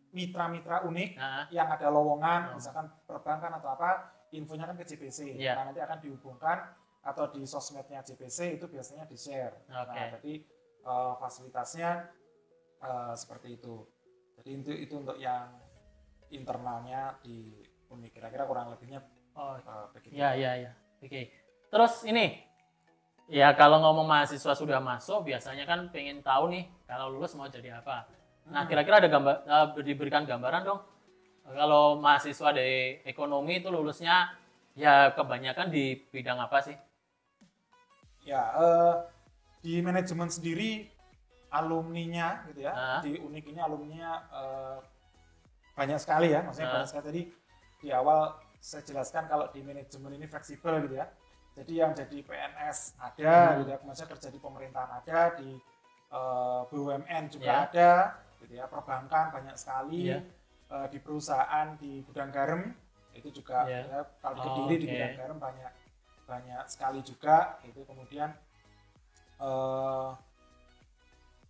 mitra-mitra 0.08 0.76
unik 0.82 1.10
Nah, 1.14 1.44
yang 1.50 1.68
ada 1.68 1.86
lowongan 1.90 2.40
Oh. 2.50 2.54
misalkan 2.54 2.86
perbankan 3.02 3.54
atau 3.54 3.70
apa 3.72 3.90
infonya 4.32 4.66
kan 4.66 4.76
ke 4.76 4.84
JPC 4.84 5.38
Iya. 5.38 5.54
nah 5.54 5.70
nanti 5.70 5.78
akan 5.78 5.98
dihubungkan 6.00 6.58
atau 7.02 7.30
di 7.30 7.46
sosmednya 7.46 8.02
JPC 8.02 8.58
itu 8.58 8.66
biasanya 8.66 9.06
di 9.06 9.14
share 9.14 9.54
Oke. 9.66 9.94
nah 9.94 10.06
jadi 10.18 10.32
eh, 10.82 11.12
fasilitasnya 11.20 11.90
eh, 12.80 13.14
seperti 13.14 13.54
itu 13.54 13.86
jadi 14.36 14.50
itu 14.58 14.72
itu 14.74 14.94
untuk 14.98 15.16
yang 15.16 15.54
internalnya 16.28 17.14
di 17.22 17.54
unik 17.86 18.10
kira-kira 18.12 18.44
kurang 18.44 18.74
lebihnya 18.74 19.00
oh, 19.38 19.54
eh, 19.54 19.86
begitu 19.94 20.14
Ya, 20.16 20.34
ya, 20.34 20.58
ya. 20.58 20.72
Oke. 20.98 21.28
Terus 21.68 22.02
ini, 22.02 22.40
ya 23.28 23.52
kalau 23.52 23.78
ngomong 23.82 24.06
mahasiswa 24.08 24.54
sudah 24.54 24.80
masuk, 24.80 25.28
biasanya 25.28 25.68
kan 25.68 25.92
pengen 25.92 26.24
tahu 26.24 26.48
nih 26.48 26.64
kalau 26.88 27.12
lulus 27.12 27.36
mau 27.36 27.44
jadi 27.46 27.78
apa. 27.78 28.08
Nah, 28.48 28.62
Hmm. 28.64 28.70
kira-kira 28.70 29.02
ada 29.02 29.10
gambar, 29.10 29.34
eh, 29.44 29.66
diberikan 29.84 30.22
gambaran 30.24 30.62
dong. 30.64 30.80
Kalau 31.46 32.02
mahasiswa 32.02 32.50
dari 32.50 32.98
ekonomi 33.06 33.62
itu 33.62 33.70
lulusnya 33.70 34.34
ya 34.74 35.14
kebanyakan 35.14 35.70
di 35.70 35.94
bidang 36.10 36.42
apa 36.42 36.58
sih? 36.58 36.74
Ya, 38.26 38.50
eh, 38.58 38.94
di 39.62 39.78
manajemen 39.78 40.26
sendiri 40.26 40.90
alumninya 41.54 42.42
gitu 42.50 42.66
ya, 42.66 42.72
Ah. 42.74 43.00
di 43.00 43.14
Unik 43.22 43.54
ini 43.54 43.60
alumninya 43.62 44.12
eh, 44.34 44.78
banyak 45.78 45.98
sekali 46.02 46.34
ya, 46.34 46.42
maksudnya 46.42 46.66
Ah. 46.66 46.74
banyak 46.82 46.88
sekali 46.90 47.04
tadi 47.06 47.22
di 47.78 47.88
awal 47.94 48.34
saya 48.58 48.82
jelaskan 48.82 49.30
kalau 49.30 49.46
di 49.54 49.62
manajemen 49.62 50.18
ini 50.18 50.26
fleksibel 50.26 50.82
gitu 50.82 50.98
ya. 50.98 51.06
Jadi 51.56 51.72
yang 51.72 51.94
jadi 51.96 52.18
PNS 52.20 52.98
ada 52.98 53.32
Hmm. 53.32 53.56
gitu 53.62 53.70
ya, 53.70 53.78
maksudnya 53.86 54.10
kerja 54.12 54.28
di 54.28 54.38
pemerintahan 54.42 54.90
ada, 55.00 55.20
di 55.38 55.50
eh, 56.06 56.60
BUMN 56.70 57.24
juga 57.30 57.50
Ya. 57.50 57.66
ada 57.66 57.90
gitu 58.38 58.54
ya, 58.54 58.66
perbankan 58.66 59.30
banyak 59.30 59.54
sekali, 59.58 60.14
Ya. 60.14 60.22
Eh, 60.66 60.86
di 60.90 60.98
perusahaan 60.98 61.76
di 61.76 62.02
gudang 62.02 62.30
garam 62.30 62.62
itu 63.12 63.32
juga 63.32 63.64
Ya. 63.64 63.80
ya, 63.86 63.98
kalau 64.20 64.36
di 64.36 64.40
Oh, 64.40 64.44
Kediri 64.44 64.74
di 64.76 64.86
oke. 64.86 64.92
gudang 64.92 65.14
garam 65.16 65.38
banyak 65.38 65.72
banyak 66.26 66.62
sekali 66.66 67.00
juga 67.00 67.36
itu 67.62 67.80
kemudian 67.86 68.34
eh, 69.38 70.08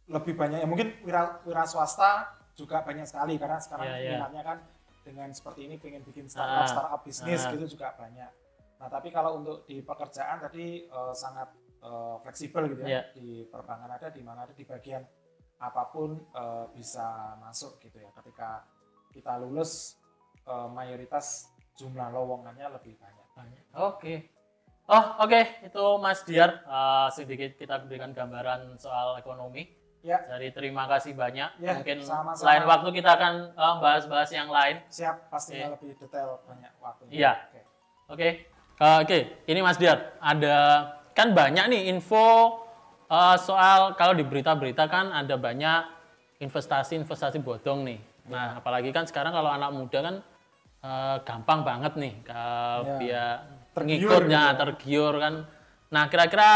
lebih 0.07 0.39
banyak 0.39 0.63
ya 0.63 0.69
mungkin 0.69 0.95
wira, 1.03 1.43
wira 1.43 1.67
swasta 1.67 2.31
juga 2.55 2.81
banyak 2.81 3.05
sekali 3.05 3.35
karena 3.37 3.59
sekarang 3.59 3.87
Ya, 3.91 3.97
ya. 3.99 4.11
minatnya 4.17 4.43
kan 4.45 4.59
dengan 5.03 5.29
seperti 5.31 5.67
ini 5.67 5.79
pengen 5.79 6.03
bikin 6.03 6.27
startup 6.27 6.67
Ah, 6.67 6.71
startup 6.71 7.01
bisnis 7.03 7.43
ah. 7.47 7.51
gitu 7.55 7.67
juga 7.79 7.95
banyak 7.95 8.31
nah 8.77 8.93
tapi 8.93 9.09
kalau 9.09 9.41
untuk 9.41 9.65
di 9.65 9.81
pekerjaan 9.81 10.37
tadi 10.39 10.85
eh, 10.85 11.15
sangat 11.17 11.49
eh, 11.81 12.17
fleksibel 12.23 12.69
gitu 12.71 12.81
ya 12.85 12.89
Ya. 12.91 13.03
di 13.17 13.49
perbankan 13.49 13.89
ada 13.91 14.13
di 14.13 14.21
mana 14.21 14.45
ada 14.45 14.53
di 14.53 14.63
bagian 14.63 15.03
apa 15.59 15.89
pun 15.91 16.15
eh, 16.21 16.67
bisa 16.77 17.35
masuk 17.41 17.81
gitu 17.81 17.97
ya 17.99 18.11
ketika 18.15 18.63
kita 19.17 19.41
lulus 19.41 19.97
eh, 20.45 20.69
mayoritas 20.69 21.49
jumlah 21.75 22.13
lowongannya 22.13 22.69
lebih 22.71 22.97
banyak 22.97 23.25
Banyak. 23.33 23.63
Oke. 23.75 24.15
Oh, 24.87 25.05
oke. 25.21 25.41
Itu 25.63 25.99
Mas 25.99 26.23
Diar 26.23 26.63
eh, 26.63 27.09
sedikit 27.11 27.53
kita 27.55 27.81
berikan 27.81 28.13
gambaran 28.13 28.77
soal 28.77 29.17
ekonomi. 29.17 29.69
ya 30.01 30.23
Jadi 30.23 30.55
terima 30.55 30.87
kasih 30.87 31.13
banyak. 31.13 31.59
Ya, 31.59 31.75
Mungkin 31.75 31.99
sama-sama. 32.01 32.47
lain 32.47 32.63
waktu 32.65 32.89
kita 32.95 33.11
akan 33.13 33.35
eh, 33.51 33.75
bahas-bahas 33.77 34.31
yang 34.31 34.49
lain. 34.49 34.81
siap 34.87 35.29
pastinya 35.29 35.69
Oke. 35.69 35.85
lebih 35.85 35.91
detail 35.99 36.41
banyak 36.45 36.73
waktunya 36.79 37.13
Iya. 37.13 37.33
Oke. 37.43 37.61
Oke, 38.07 38.29
Eh, 38.77 38.97
oke. 39.03 39.19
Ini 39.45 39.61
Mas 39.61 39.77
Diar, 39.77 40.17
ada 40.17 40.57
kan 41.13 41.33
banyak 41.33 41.65
nih 41.67 41.83
info 41.91 42.61
eh, 43.09 43.37
soal 43.37 43.93
kalau 43.97 44.13
di 44.13 44.23
berita-berita 44.23 44.87
kan 44.87 45.11
ada 45.11 45.37
banyak 45.37 45.93
investasi-investasi 46.41 47.41
bodong 47.41 47.85
nih. 47.85 47.99
Nah, 48.27 48.59
apalagi 48.59 48.91
kan 48.91 49.07
sekarang 49.07 49.31
kalau 49.31 49.51
anak 49.51 49.71
muda 49.71 49.99
kan 50.03 50.17
eh, 50.83 51.17
gampang 51.23 51.61
banget 51.63 51.93
nih 51.99 52.15
ke 52.27 52.43
Ya. 52.87 52.97
biar 52.99 53.37
Tergiur 53.77 55.15
ya. 55.17 55.23
kan. 55.23 55.35
Nah, 55.93 56.05
kira-kira 56.11 56.51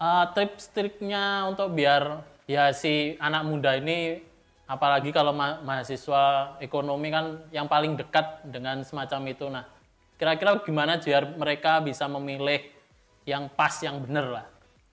eh, 0.00 0.24
tips-triknya 0.34 1.46
untuk 1.48 1.72
biar 1.72 2.24
ya 2.48 2.72
si 2.74 3.14
anak 3.20 3.46
muda 3.46 3.78
ini 3.78 4.20
apalagi 4.66 5.12
kalau 5.12 5.36
ma- 5.36 5.60
mahasiswa 5.60 6.56
ekonomi 6.58 7.12
kan 7.12 7.44
yang 7.52 7.68
paling 7.68 7.94
dekat 7.96 8.40
dengan 8.48 8.80
semacam 8.82 9.20
itu. 9.28 9.46
Nah, 9.52 9.64
kira-kira 10.16 10.56
gimana 10.64 10.96
biar 10.96 11.36
mereka 11.36 11.82
bisa 11.84 12.08
memilih 12.08 12.62
yang 13.28 13.46
pas, 13.52 13.74
yang 13.84 14.02
benar 14.02 14.26
lah. 14.40 14.46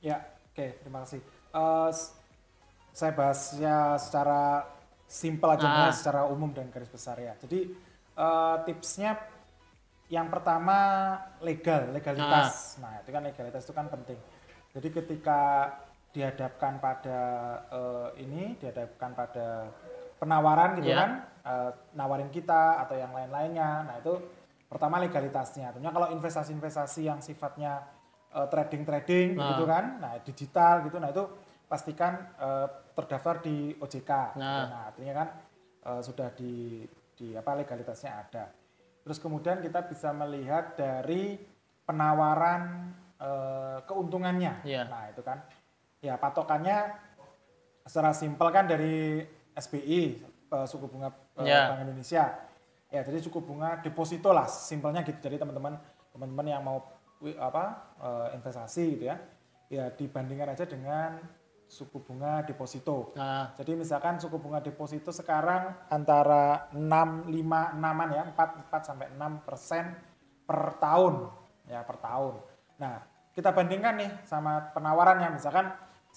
Ya, 0.03 0.21
oke, 0.53 0.83
terima 0.83 1.01
kasih. 1.05 1.21
S- 1.89 2.13
saya 2.93 3.13
bahasnya 3.15 3.95
secara 3.97 4.65
simpel 5.09 5.49
aja, 5.49 5.65
Ah. 5.65 5.89
secara 5.89 6.29
umum 6.29 6.53
dan 6.53 6.69
garis 6.69 6.87
besar 6.87 7.17
ya. 7.17 7.33
Jadi 7.41 7.73
eh, 8.13 8.57
tipsnya 8.63 9.17
yang 10.07 10.27
pertama 10.27 10.77
legal, 11.39 11.89
legalitas. 11.89 12.77
Ah. 12.77 12.81
Nah, 12.83 12.93
itu 13.01 13.09
kan 13.09 13.23
legalitas 13.23 13.61
itu 13.63 13.73
kan 13.73 13.87
penting. 13.87 14.19
Jadi 14.69 14.87
ketika 14.93 15.39
dihadapkan 16.11 16.77
pada 16.77 17.19
eh, 17.67 18.21
ini, 18.21 18.53
dihadapkan 18.55 19.11
pada 19.13 19.71
penawaran 20.17 20.77
gitu 20.77 20.91
Ya. 20.91 20.97
kan, 20.99 21.11
eh, 21.41 21.71
nawarin 21.95 22.29
kita 22.29 22.83
atau 22.83 22.93
yang 22.93 23.09
lain-lainnya. 23.09 23.87
Nah, 23.87 23.95
itu 23.97 24.13
pertama 24.67 24.99
legalitasnya. 24.99 25.73
Tentunya 25.73 25.89
kalau 25.89 26.11
investasi-investasi 26.11 27.01
yang 27.07 27.17
sifatnya 27.19 27.81
trading-trading 28.29 29.33
Nah. 29.33 29.47
gitu 29.49 29.65
kan, 29.65 29.97
nah 29.97 30.13
digital 30.21 30.85
gitu, 30.85 31.01
nah 31.01 31.09
itu 31.09 31.25
pastikan 31.65 32.29
eh, 32.37 32.67
terdaftar 32.99 33.39
di 33.39 33.71
OJK. 33.79 34.11
Nah. 34.35 34.67
Nah, 34.67 34.81
artinya 34.91 35.13
kan 35.23 35.29
eh, 35.87 36.01
sudah 36.03 36.29
di, 36.35 36.83
di 37.15 37.31
apa 37.33 37.55
legalitasnya 37.55 38.11
ada. 38.27 38.45
Terus 39.07 39.17
kemudian 39.23 39.63
kita 39.63 39.87
bisa 39.87 40.11
melihat 40.11 40.75
dari 40.75 41.39
penawaran 41.87 42.91
eh, 43.15 43.79
keuntungannya. 43.87 44.67
Iya. 44.67 44.83
Nah, 44.91 45.07
itu 45.07 45.23
kan 45.23 45.39
ya 45.99 46.19
patokannya 46.19 47.07
secara 47.87 48.15
simpel 48.15 48.47
kan 48.51 48.67
dari 48.67 49.23
SBI 49.55 50.01
eh, 50.51 50.65
suku 50.67 50.85
bunga 50.85 51.09
eh, 51.39 51.47
Iya. 51.47 51.73
Bank 51.73 51.81
Indonesia. 51.87 52.25
Ya, 52.89 53.05
jadi 53.05 53.21
suku 53.21 53.45
bunga 53.45 53.77
deposito 53.85 54.33
lah, 54.33 54.49
simpelnya 54.49 55.05
gitu. 55.05 55.21
Jadi 55.21 55.37
teman-teman 55.37 55.77
teman-teman 56.09 56.45
yang 56.49 56.61
mau 56.65 56.81
apa 57.37 57.63
eh, 58.01 58.27
investasi 58.39 58.83
gitu 58.97 59.05
ya, 59.09 59.17
ya 59.69 59.83
dibandingkan 59.93 60.57
aja 60.57 60.65
dengan 60.65 61.21
suku 61.69 62.01
bunga 62.01 62.41
deposito. 62.41 63.13
Nah, 63.13 63.53
Jadi 63.53 63.77
misalkan 63.77 64.17
suku 64.17 64.41
bunga 64.41 64.57
deposito 64.57 65.13
sekarang 65.13 65.69
antara 65.87 66.65
6, 66.73 67.29
5, 67.29 67.77
6 67.77 68.17
ya, 68.17 68.23
4, 68.33 68.65
4 68.65 68.81
sampai 68.89 69.07
6 69.13 69.45
persen 69.45 69.85
per 70.49 70.81
tahun. 70.81 71.29
Ya, 71.69 71.85
per 71.85 72.01
tahun. 72.01 72.41
Nah, 72.81 73.05
kita 73.37 73.53
bandingkan 73.53 74.01
nih 74.01 74.11
sama 74.25 74.73
penawarannya. 74.73 75.37
Misalkan 75.37 75.69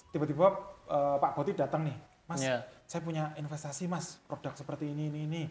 tiba-tiba 0.08 0.56
eh, 0.88 1.16
Pak 1.20 1.32
Boti 1.36 1.52
datang 1.52 1.84
nih, 1.84 1.96
Mas, 2.26 2.40
Iya. 2.40 2.64
saya 2.88 3.00
punya 3.04 3.36
investasi 3.36 3.86
Mas, 3.86 4.16
produk 4.24 4.56
seperti 4.56 4.88
ini, 4.88 5.12
ini, 5.12 5.20
ini. 5.28 5.42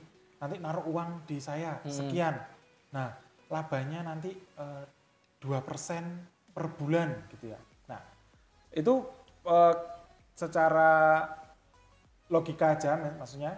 Nanti 0.42 0.58
naruh 0.58 0.86
uang 0.90 1.30
di 1.30 1.38
saya, 1.38 1.78
Hmm. 1.86 1.94
sekian. 1.94 2.36
Nah, 2.90 3.14
labanya 3.54 4.02
nanti 4.02 4.34
eh, 4.34 4.84
2 5.38 5.62
persen 5.62 6.26
per 6.50 6.74
bulan 6.74 7.14
gitu 7.30 7.54
ya. 7.54 7.60
Nah, 7.88 8.02
itu 8.74 9.06
eh, 9.44 9.74
secara 10.34 10.92
logika 12.28 12.74
aja 12.74 12.96
mak- 12.96 13.18
maksudnya 13.18 13.54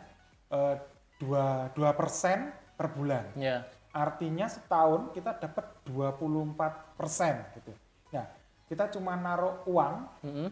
eh, 0.49 0.75
dua 1.17 1.45
dua 1.71 1.93
persen 1.93 2.49
per 2.73 2.89
bulan 2.89 3.23
ya. 3.35 3.63
artinya 3.91 4.49
setahun 4.49 5.13
kita 5.13 5.37
dapat 5.37 5.65
24 5.85 6.97
persen 6.97 7.35
gitu 7.53 7.71
nah 8.09 8.25
kita 8.65 8.89
cuma 8.89 9.13
naruh 9.13 9.61
uang 9.65 9.95
Mm-mm. 10.23 10.49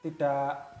tidak 0.00 0.74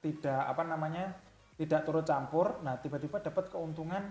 tidak 0.00 0.40
apa 0.42 0.62
namanya 0.64 1.12
tidak 1.54 1.84
turut 1.84 2.02
campur 2.02 2.58
nah 2.60 2.74
tiba-tiba 2.74 3.20
dapat 3.20 3.46
keuntungan 3.46 4.10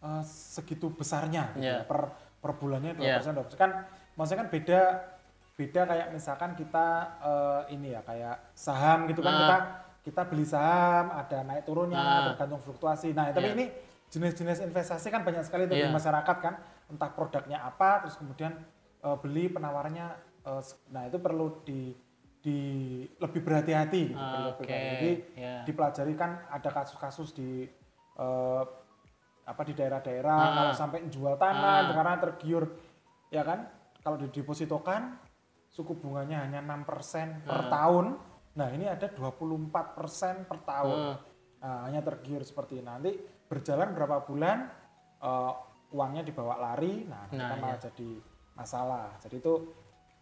eh, 0.00 0.22
segitu 0.24 0.88
besarnya 0.90 1.52
gitu 1.54 1.68
ya, 1.68 1.84
per 1.84 2.08
per 2.38 2.52
bulannya 2.54 2.94
dua 2.94 3.04
Iya. 3.04 3.14
persen 3.20 3.34
kan 3.54 3.70
maksudnya 4.14 4.40
kan 4.40 4.50
beda 4.50 4.80
beda 5.58 5.82
kayak 5.84 6.06
misalkan 6.08 6.54
kita 6.54 6.86
eh, 7.18 7.74
ini 7.74 7.90
ya 7.90 8.00
kayak 8.00 8.54
saham 8.54 9.04
gitu 9.04 9.18
kan 9.18 9.32
Ah. 9.32 9.38
kita 9.40 9.56
kita 10.00 10.22
beli 10.24 10.46
saham 10.46 11.10
ada 11.10 11.42
naik 11.42 11.66
turunnya 11.66 11.98
Ah. 11.98 12.30
tergantung 12.30 12.62
fluktuasi 12.62 13.10
nah 13.10 13.26
tapi 13.28 13.50
Iya. 13.50 13.56
ini 13.58 13.66
jenis-jenis 14.08 14.62
investasi 14.62 15.10
kan 15.10 15.20
banyak 15.20 15.42
sekali 15.42 15.66
di 15.66 15.74
Iya. 15.76 15.90
masyarakat 15.90 16.36
kan 16.38 16.54
entah 16.88 17.10
produknya 17.10 17.58
apa 17.60 18.06
terus 18.06 18.14
kemudian 18.16 18.54
eh, 18.98 19.16
beli 19.18 19.46
penawarannya 19.48 20.06
eh, 20.44 20.60
s- 20.60 20.78
nah 20.88 21.02
itu 21.04 21.18
perlu 21.18 21.58
di 21.62 21.90
di 22.38 22.58
lebih 23.18 23.42
berhati-hati 23.42 24.02
gitu. 24.08 24.16
Ah, 24.16 24.46
oke, 24.48 24.62
berhati-hati. 24.62 24.94
Jadi 24.94 25.10
ya. 25.34 25.54
dipelajari 25.66 26.14
kan 26.14 26.38
ada 26.48 26.70
kasus-kasus 26.72 27.34
di 27.34 27.66
eh, 28.14 28.62
apa 29.44 29.62
di 29.62 29.74
daerah-daerah 29.74 30.38
Ah. 30.38 30.54
kalau 30.54 30.72
sampai 30.72 31.02
jual 31.06 31.34
tanah 31.34 31.74
Ah. 31.82 31.90
karena 31.90 32.14
tergiur 32.16 32.64
ya 33.28 33.42
kan 33.42 33.66
kalau 34.00 34.14
didepositokan 34.16 35.18
suku 35.68 35.94
bunganya 35.96 36.42
hanya 36.44 36.60
6% 36.64 37.44
per 37.44 37.60
Ah. 37.64 37.70
tahun. 37.70 38.06
Nah, 38.58 38.68
ini 38.74 38.90
ada 38.90 39.06
24% 39.06 40.48
per 40.48 40.58
tahun. 40.66 40.98
Ah. 41.14 41.16
Nah, 41.58 41.78
hanya 41.90 42.00
tergiur 42.02 42.42
seperti 42.42 42.78
ini. 42.82 42.86
nanti 42.86 43.12
berjalan 43.48 43.94
berapa 43.94 44.22
bulan 44.24 44.70
eh, 45.18 45.52
uangnya 45.90 46.22
dibawa 46.22 46.54
lari, 46.62 47.02
nah, 47.08 47.26
Nah, 47.34 47.48
kan 47.50 47.58
malah 47.58 47.80
jadi 47.80 48.10
masalah. 48.54 49.18
Jadi 49.18 49.42
itu 49.42 49.54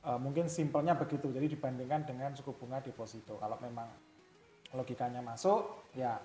eh, 0.07 0.19
mungkin 0.21 0.49
simpelnya 0.49 0.97
begitu. 0.97 1.29
Jadi 1.29 1.53
dibandingkan 1.53 2.09
dengan 2.09 2.31
suku 2.33 2.57
bunga 2.57 2.81
deposito. 2.81 3.37
Kalau 3.37 3.61
memang 3.61 3.89
logikanya 4.73 5.21
masuk, 5.21 5.93
ya 5.93 6.17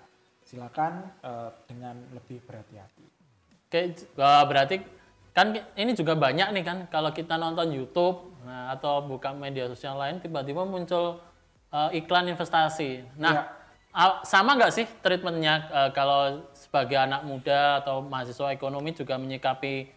silakan 0.42 1.04
eh, 1.20 1.50
dengan 1.68 2.00
lebih 2.16 2.40
berhati-hati. 2.48 3.04
Oke, 3.68 3.80
berarti 4.20 4.76
kan 5.32 5.52
ini 5.76 5.96
juga 5.96 6.12
banyak 6.12 6.52
nih 6.52 6.64
kan 6.64 6.78
kalau 6.92 7.08
kita 7.08 7.40
nonton 7.40 7.72
YouTube 7.72 8.31
nah, 8.42 8.70
atau 8.70 9.00
buka 9.00 9.30
media 9.32 9.66
sosial 9.66 9.94
lain 9.94 10.18
tiba-tiba 10.18 10.62
muncul 10.62 11.18
eh, 11.68 11.90
iklan 11.96 12.28
investasi. 12.28 13.00
Nah, 13.16 13.32
Iya. 13.32 13.42
a- 13.92 14.20
sama 14.22 14.54
nggak 14.54 14.72
sih 14.72 14.84
treatmentnya 15.00 15.54
eh, 15.70 15.90
kalau 15.90 16.20
sebagai 16.52 16.96
anak 16.96 17.22
muda 17.22 17.78
atau 17.78 18.00
mahasiswa 18.00 18.50
ekonomi 18.50 18.92
juga 18.92 19.16
menyikapi 19.16 19.88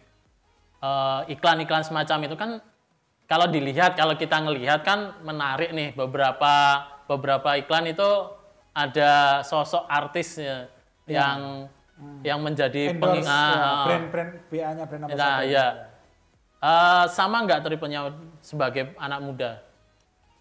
eh, 0.78 1.20
iklan-iklan 1.28 1.82
semacam 1.82 2.18
itu 2.24 2.34
kan 2.34 2.50
kalau 3.26 3.46
dilihat 3.46 3.92
kalau 3.92 4.14
kita 4.14 4.38
ngelihat 4.38 4.80
kan 4.80 5.18
menarik 5.20 5.70
nih 5.70 5.90
beberapa 5.92 6.54
beberapa 7.04 7.56
iklan 7.56 7.86
itu 7.86 8.10
ada 8.70 9.42
sosok 9.42 9.84
artis 9.86 10.36
ya, 10.38 10.68
yang 11.06 11.66
yang 12.20 12.38
menjadi 12.38 12.92
Endorse 12.92 13.24
penging- 13.24 13.26
ah, 13.26 13.40
ya, 13.48 13.56
ah. 13.56 13.84
brand-brand 13.84 14.30
BA-nya 14.46 14.84
brand 14.84 15.02
Nah, 15.02 15.08
ambassador. 15.08 15.44
Eh, 16.66 17.04
sama 17.14 17.46
nggak 17.46 17.62
treatmentnya 17.62 18.10
sebagai 18.42 18.90
anak 18.98 19.20
muda 19.22 19.50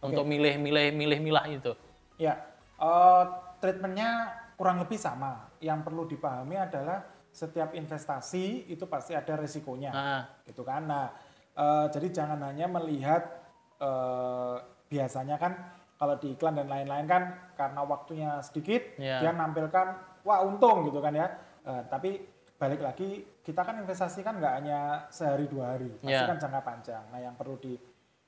untuk 0.02 0.26
milih-milih 0.26 0.90
milih-milah 0.98 1.46
itu? 1.54 1.78
Ya, 2.18 2.42
eh, 2.82 3.24
treatmentnya 3.62 4.34
kurang 4.58 4.82
lebih 4.82 4.98
sama. 4.98 5.54
Yang 5.62 5.80
perlu 5.86 6.10
dipahami 6.10 6.58
adalah 6.58 7.06
setiap 7.30 7.76
investasi 7.78 8.72
itu 8.72 8.88
pasti 8.90 9.14
ada 9.14 9.38
resikonya, 9.38 9.92
Ah. 9.94 10.22
gitu 10.50 10.66
kan. 10.66 10.88
Nah, 10.90 11.14
eh, 11.54 11.86
jadi 11.94 12.08
jangan 12.10 12.42
hanya 12.42 12.66
melihat 12.72 13.46
eh, 13.76 14.56
biasanya 14.88 15.36
kan 15.36 15.52
kalau 16.00 16.16
di 16.16 16.32
iklan 16.32 16.56
dan 16.56 16.72
lain-lain 16.72 17.04
kan 17.04 17.24
karena 17.60 17.84
waktunya 17.84 18.40
sedikit 18.40 18.80
Iya. 18.96 19.20
dia 19.20 19.32
menampilkan 19.36 20.00
wah 20.24 20.48
untung 20.48 20.88
gitu 20.88 21.04
kan 21.04 21.12
ya. 21.12 21.28
Eh, 21.68 21.84
tapi 21.92 22.24
balik 22.56 22.82
lagi 22.82 23.10
kita 23.44 23.62
kan 23.62 23.76
investasi 23.78 24.24
kan 24.24 24.40
nggak 24.40 24.54
hanya 24.64 24.80
sehari 25.12 25.46
dua 25.46 25.76
hari, 25.76 25.92
pasti 26.00 26.10
Iya. 26.10 26.26
kan 26.26 26.40
jangka 26.40 26.62
panjang. 26.64 27.04
Nah, 27.12 27.20
yang 27.20 27.36
perlu 27.36 27.60
di 27.60 27.76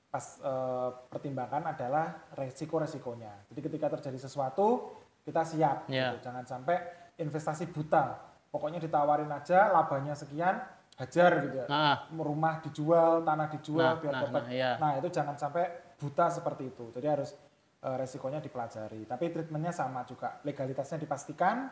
pas 0.07 0.39
eh, 0.39 0.89
pertimbangkan 1.09 1.63
adalah 1.67 2.27
resiko-resikonya. 2.35 3.47
Jadi 3.51 3.59
ketika 3.59 3.87
terjadi 3.97 4.19
sesuatu 4.23 4.93
kita 5.23 5.43
siap. 5.43 5.87
Iya. 5.87 6.15
gitu. 6.15 6.31
Jangan 6.31 6.43
sampai 6.47 6.75
investasi 7.19 7.71
buta. 7.71 8.19
Pokoknya 8.47 8.79
ditawarin 8.79 9.27
aja 9.27 9.67
labanya 9.69 10.15
sekian, 10.15 10.55
hajar 10.95 11.31
gitu 11.43 11.55
ya. 11.63 11.67
Nah, 11.67 12.07
Rumah 12.09 12.63
dijual, 12.63 13.21
tanah 13.27 13.47
dijual 13.51 13.91
Nah, 13.95 13.99
biar 13.99 14.13
nah, 14.15 14.21
dapat. 14.23 14.41
nah, 14.43 14.51
iya. 14.51 14.71
Nah 14.79 14.91
itu 14.95 15.07
jangan 15.11 15.35
sampai 15.35 15.65
buta 15.99 16.31
seperti 16.31 16.71
itu. 16.71 16.85
Jadi 16.95 17.07
harus 17.07 17.31
eh, 17.77 17.95
resikonya 17.99 18.39
dipelajari. 18.39 19.03
Tapi 19.05 19.23
treatmentnya 19.29 19.69
sama 19.71 20.01
juga. 20.03 20.39
Legalitasnya 20.41 20.97
dipastikan, 20.97 21.67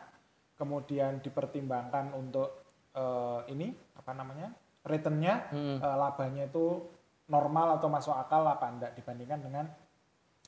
kemudian 0.56 1.20
dipertimbangkan 1.20 2.12
untuk 2.16 2.64
eh, 2.96 3.40
ini 3.52 3.70
apa 3.96 4.12
namanya 4.16 4.48
returnnya, 4.82 5.52
Hmm. 5.52 5.78
eh, 5.78 5.96
labanya 5.96 6.48
itu 6.48 6.88
normal 7.28 7.76
atau 7.76 7.90
masuk 7.90 8.14
akal 8.14 8.46
apa 8.46 8.66
enggak 8.70 8.92
dibandingkan 8.96 9.40
dengan 9.42 9.66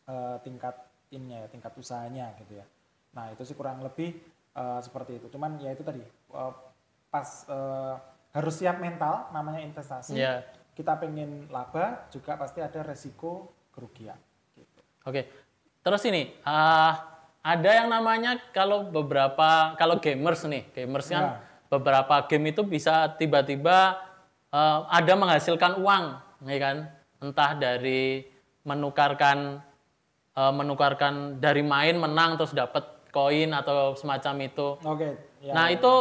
eh, 0.08 0.36
tingkat 0.40 0.74
ininya 1.12 1.44
ya, 1.44 1.48
tingkat 1.52 1.72
usahanya 1.76 2.32
gitu 2.40 2.56
ya. 2.56 2.66
Nah 3.12 3.28
itu 3.32 3.44
sih 3.44 3.52
kurang 3.56 3.84
lebih 3.84 4.16
eh, 4.56 4.80
seperti 4.80 5.20
itu. 5.20 5.28
Cuman 5.28 5.60
ya 5.60 5.76
itu 5.76 5.84
tadi 5.84 6.00
eh, 6.00 6.52
pas 7.12 7.28
eh, 7.48 7.94
harus 8.32 8.54
siap 8.56 8.80
mental 8.80 9.28
namanya 9.32 9.60
investasi. 9.60 10.16
Iya. 10.16 10.44
Kita 10.72 10.94
pengen 10.96 11.50
laba 11.50 12.06
juga 12.08 12.38
pasti 12.38 12.62
ada 12.62 12.80
resiko 12.86 13.50
kerugian. 13.74 14.16
Gitu. 14.54 14.80
Oke. 15.04 15.26
Terus 15.82 16.02
ini 16.06 16.32
ah, 16.46 17.17
ada 17.48 17.70
yang 17.80 17.88
namanya 17.88 18.36
kalau 18.52 18.84
beberapa 18.84 19.72
kalau 19.80 19.96
gamers 19.96 20.44
nih, 20.44 20.68
gamers 20.76 21.08
kan 21.08 21.24
Ya. 21.24 21.32
beberapa 21.72 22.28
game 22.28 22.52
itu 22.52 22.60
bisa 22.60 23.08
tiba-tiba 23.16 23.96
eh, 24.52 24.78
ada 24.88 25.12
menghasilkan 25.16 25.80
uang, 25.80 26.04
ya 26.44 26.58
kan? 26.60 26.76
Entah 27.24 27.56
dari 27.56 28.28
menukarkan 28.68 29.64
eh, 30.36 30.52
menukarkan 30.52 31.40
dari 31.40 31.64
main 31.64 31.96
menang 31.96 32.36
terus 32.36 32.52
dapat 32.52 32.84
koin 33.08 33.56
atau 33.56 33.96
semacam 33.96 34.34
itu. 34.44 34.68
Oke. 34.84 35.16
ya, 35.40 35.56
nah, 35.56 35.72
ya. 35.72 35.80
itu 35.80 35.92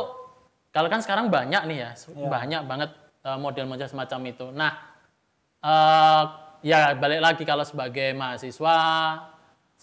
kalau 0.76 0.92
kan 0.92 1.00
sekarang 1.00 1.32
banyak 1.32 1.64
nih 1.64 1.78
ya, 1.80 1.92
Ya. 2.12 2.28
banyak 2.28 2.62
banget 2.68 2.92
eh, 3.24 3.38
model-model 3.40 3.88
semacam 3.88 4.20
itu. 4.28 4.52
Nah, 4.52 4.72
eh, 5.64 6.24
ya 6.64 6.92
balik 6.96 7.22
lagi 7.24 7.44
kalau 7.48 7.64
sebagai 7.64 8.12
mahasiswa, 8.12 8.76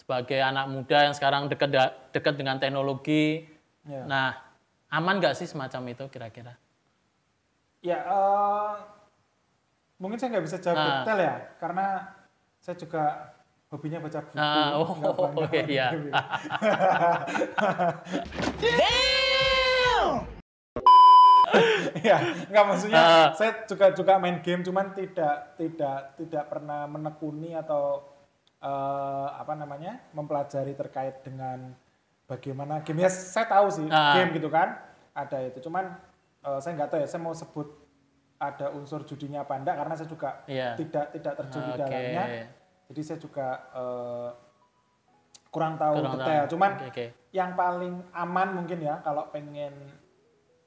sebagai 0.05 0.37
anak 0.37 0.69
muda 0.69 1.09
yang 1.09 1.17
sekarang 1.17 1.49
dekat 1.49 1.73
dekat 2.13 2.37
dengan 2.37 2.61
teknologi, 2.61 3.49
Ya. 3.89 4.05
nah 4.05 4.37
aman 4.93 5.17
nggak 5.17 5.33
sih 5.33 5.49
semacam 5.49 5.97
itu 5.97 6.05
kira-kira? 6.13 6.61
Ya, 7.81 8.05
eh, 8.05 8.73
mungkin 9.97 10.21
saya 10.21 10.37
nggak 10.37 10.45
bisa 10.45 10.61
jawab 10.61 10.77
Ah. 10.77 10.89
detail 11.01 11.21
ya, 11.25 11.35
karena 11.57 11.87
saya 12.61 12.77
juga 12.77 13.33
hobinya 13.73 13.99
baca 14.05 14.21
buku. 14.21 14.37
Ah, 14.37 14.77
oh, 14.77 14.89
nggak 14.93 15.15
banyak 15.17 15.41
oke, 15.41 15.57
main 15.57 15.69
iya. 15.73 15.89
game. 15.97 16.13
ya, 22.05 22.17
nggak 22.53 22.65
maksudnya 22.67 23.01
Ah. 23.01 23.29
saya 23.33 23.65
juga 23.65 23.89
juga 23.97 24.21
main 24.21 24.45
game, 24.45 24.61
cuman 24.61 24.93
tidak 24.93 25.57
tidak 25.57 26.13
tidak 26.21 26.45
pernah 26.53 26.85
menekuni 26.85 27.57
atau 27.57 28.05
apa 29.55 29.63
namanya 29.63 30.03
mempelajari 30.11 30.75
terkait 30.75 31.23
dengan 31.23 31.71
bagaimana 32.27 32.83
game. 32.83 33.07
Ya, 33.07 33.11
saya 33.11 33.47
tahu 33.47 33.71
sih 33.71 33.87
Ah. 33.87 34.19
game 34.19 34.35
gitu 34.35 34.51
kan, 34.51 34.75
ada 35.15 35.39
itu. 35.41 35.63
Cuman 35.63 35.95
eh, 36.43 36.59
saya 36.59 36.75
nggak 36.75 36.91
tahu 36.91 36.99
ya, 36.99 37.07
saya 37.07 37.23
mau 37.23 37.33
sebut 37.33 37.71
ada 38.37 38.75
unsur 38.75 39.07
judinya 39.07 39.47
apa 39.47 39.55
enggak 39.57 39.79
karena 39.79 39.95
saya 39.95 40.11
juga 40.11 40.43
Iya. 40.45 40.75
tidak 40.75 41.07
tidak 41.15 41.33
terjun 41.39 41.63
di 41.63 41.73
Oke. 41.73 41.81
dalamnya. 41.81 42.25
Jadi 42.91 43.01
saya 43.01 43.19
juga 43.23 43.47
eh, 43.73 44.29
kurang 45.49 45.79
tahu 45.79 45.95
Kurang 46.03 46.19
detail. 46.19 46.43
tahu. 46.45 46.51
Cuman 46.53 46.71
Oke, 46.77 46.87
oke. 46.91 47.07
yang 47.31 47.51
paling 47.55 47.95
aman 48.13 48.49
mungkin 48.53 48.79
ya 48.83 48.99
kalau 49.01 49.31
pengen 49.31 49.73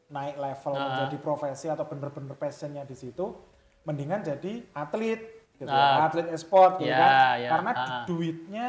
naik 0.08 0.39
level 0.39 0.73
Ah. 0.73 0.82
menjadi 0.89 1.17
profesi 1.19 1.67
atau 1.67 1.84
bener-bener 1.84 2.34
passionnya 2.34 2.88
di 2.88 2.95
situ, 2.95 3.36
mendingan 3.84 4.23
jadi 4.23 4.63
atlet 4.71 5.37
gitu 5.57 5.67
Ah. 5.67 5.75
ya, 5.99 6.05
atlet 6.05 6.27
e-sport 6.29 6.71
gitu 6.77 6.87
Ya, 6.87 6.97
kan. 6.97 7.11
ya. 7.35 7.49
Karena 7.51 7.71
Ah, 7.71 7.81
ah. 7.81 8.03
duitnya 8.05 8.67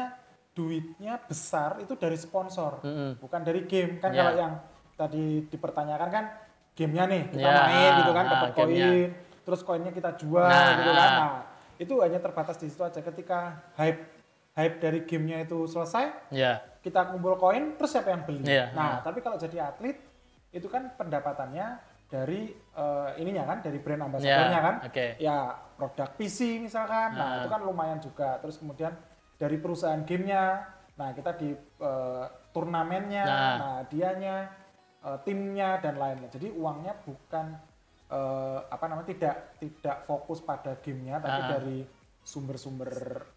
duitnya 0.49 1.13
besar 1.23 1.79
itu 1.79 1.95
dari 1.95 2.17
sponsor, 2.17 2.83
Mm-mm. 2.83 3.15
bukan 3.17 3.41
dari 3.41 3.63
game. 3.63 3.95
Kan 3.97 4.11
Ya. 4.11 4.17
kalau 4.19 4.33
yang 4.35 4.53
tadi 4.93 5.25
dipertanyakan 5.47 6.09
kan 6.09 6.25
gamenya 6.75 7.05
nih 7.07 7.23
kita 7.29 7.39
Ya, 7.45 7.63
main 7.63 7.91
gitu 7.97 8.11
kan 8.11 8.25
dapat 8.27 8.49
koin, 8.53 9.07
terus 9.39 9.61
koinnya 9.63 9.89
kita 9.89 10.11
jual 10.15 10.43
Nah, 10.43 10.75
gitu 10.75 10.91
kan. 10.91 11.07
ah. 11.07 11.15
Nah, 11.15 11.41
itu 11.77 11.93
hanya 11.97 12.19
terbatas 12.19 12.57
di 12.57 12.67
situ 12.67 12.81
aja 12.81 12.99
ketika 12.99 13.39
hype 13.73 14.03
hype 14.51 14.75
dari 14.77 14.99
gamenya 15.01 15.47
itu 15.47 15.63
selesai, 15.63 16.11
Ya, 16.27 16.59
kita 16.81 17.07
kumpul 17.07 17.39
koin 17.39 17.79
terus 17.79 17.95
siapa 17.95 18.11
yang 18.11 18.27
beli. 18.27 18.43
Iya, 18.43 18.75
nah, 18.75 18.99
tapi 18.99 19.23
kalau 19.23 19.39
jadi 19.39 19.63
atlet 19.65 19.95
itu 20.51 20.67
kan 20.67 20.91
pendapatannya 20.91 21.79
dari 22.09 22.49
eh, 22.51 23.09
ininya 23.17 23.45
kan 23.45 23.57
dari 23.61 23.77
brand 23.77 24.01
ambasadornya 24.03 24.49
Ya, 24.51 24.61
kan. 24.61 24.75
oke. 24.81 25.05
Ya 25.21 25.37
produk 25.77 26.09
PC 26.15 26.57
misalkan. 26.57 27.13
Nah, 27.13 27.21
Nah. 27.21 27.35
itu 27.39 27.47
kan 27.47 27.61
lumayan 27.61 27.99
juga. 27.99 28.39
Terus 28.39 28.57
kemudian 28.57 28.91
dari 29.35 29.55
perusahaan 29.55 30.01
gamenya, 30.01 30.65
nah 30.95 31.13
kita 31.13 31.37
di 31.37 31.53
eh, 31.53 32.25
turnamennya, 32.49 33.23
Nah. 33.23 33.55
nah, 33.55 33.79
dianya, 33.85 34.49
eh, 34.99 35.17
timnya 35.21 35.77
dan 35.77 35.95
lainnya. 35.95 36.27
Jadi 36.27 36.49
uangnya 36.51 36.97
bukan 36.99 37.45
eh, 38.09 38.59
apa 38.65 38.89
namanya 38.89 39.05
tidak 39.07 39.35
tidak 39.61 39.97
fokus 40.03 40.41
pada 40.41 40.73
gamenya, 40.75 41.21
tapi 41.21 41.39
Ah. 41.39 41.49
dari 41.51 41.79
sumber-sumber 42.25 42.89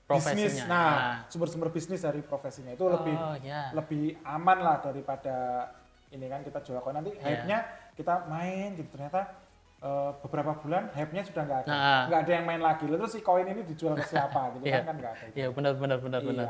bisnis. 0.06 0.64
Nah, 0.64 0.88
Ah. 0.88 1.14
sumber-sumber 1.28 1.68
bisnis 1.68 2.00
dari 2.00 2.20
profesinya 2.20 2.72
itu 2.72 2.84
lebih 2.84 3.12
Oh, 3.12 3.36
ya. 3.36 3.68
lebih 3.72 4.16
aman 4.22 4.58
lah 4.60 4.80
daripada 4.80 5.68
ini 6.08 6.24
kan 6.24 6.40
kita 6.40 6.60
jual 6.60 6.80
koin 6.80 6.92
nanti 6.94 7.12
Iya. 7.12 7.20
hype-nya 7.20 7.58
kita 8.02 8.26
main 8.26 8.74
gitu 8.74 8.90
ternyata 8.90 9.30
eh, 9.78 10.10
beberapa 10.22 10.58
bulan 10.58 10.90
hype-nya 10.94 11.22
sudah 11.22 11.42
nggak 11.42 11.58
ada, 11.62 11.70
Nah. 11.70 12.02
nggak 12.06 12.20
ada 12.22 12.32
yang 12.34 12.46
main 12.46 12.62
lagi. 12.62 12.84
Lalu 12.86 13.02
terus 13.02 13.14
si 13.14 13.20
koin 13.20 13.46
ini 13.46 13.62
dijual 13.62 13.94
ke 13.94 14.06
siapa 14.06 14.46
gitu 14.54 14.66
Iya. 14.66 14.82
kan 14.82 14.84
kan 14.90 14.96
nggak 14.98 15.12
ada. 15.12 15.26
Iya 15.32 15.46
benar 15.50 15.72
benar 15.74 15.98
benar 15.98 16.20
Iya. 16.20 16.28
benar. 16.28 16.46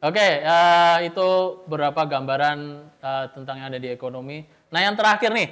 Oke, 0.00 0.28
eh, 0.44 0.96
itu 1.04 1.28
beberapa 1.64 2.04
gambaran 2.04 2.58
eh, 3.00 3.24
tentang 3.32 3.56
yang 3.56 3.68
ada 3.68 3.76
di 3.76 3.88
ekonomi. 3.88 4.44
Nah 4.68 4.80
yang 4.80 4.92
terakhir 4.94 5.32
nih, 5.32 5.48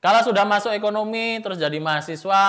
kalau 0.00 0.20
sudah 0.20 0.44
masuk 0.44 0.72
ekonomi 0.72 1.40
terus 1.40 1.56
jadi 1.56 1.80
mahasiswa, 1.80 2.44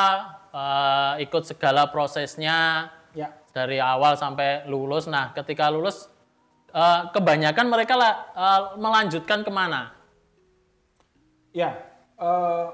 eh, 0.52 1.24
ikut 1.24 1.44
segala 1.46 1.88
prosesnya 1.88 2.92
Ya, 3.16 3.32
dari 3.52 3.80
awal 3.80 4.20
sampai 4.20 4.68
lulus. 4.68 5.08
Nah 5.08 5.32
ketika 5.32 5.72
lulus, 5.72 6.12
eh, 6.72 7.02
kebanyakan 7.12 7.68
mereka 7.68 7.96
lah 7.96 8.14
eh, 8.32 8.62
melanjutkan 8.76 9.40
ke 9.42 9.52
mana? 9.52 9.95
Ya 11.56 11.72
eh, 12.16 12.68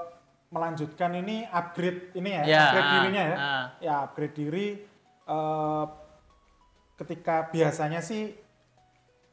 melanjutkan 0.50 1.14
ini 1.16 1.46
upgrade 1.48 2.12
ini 2.12 2.30
ya, 2.34 2.44
Ya, 2.44 2.60
upgrade 2.66 2.90
dirinya 2.92 3.24
ya. 3.24 3.38
ah. 3.38 3.66
Ya 3.80 3.94
upgrade 4.04 4.36
diri 4.36 4.68
eh, 5.24 5.86
ketika 6.98 7.48
biasanya 7.48 8.02
sih 8.02 8.34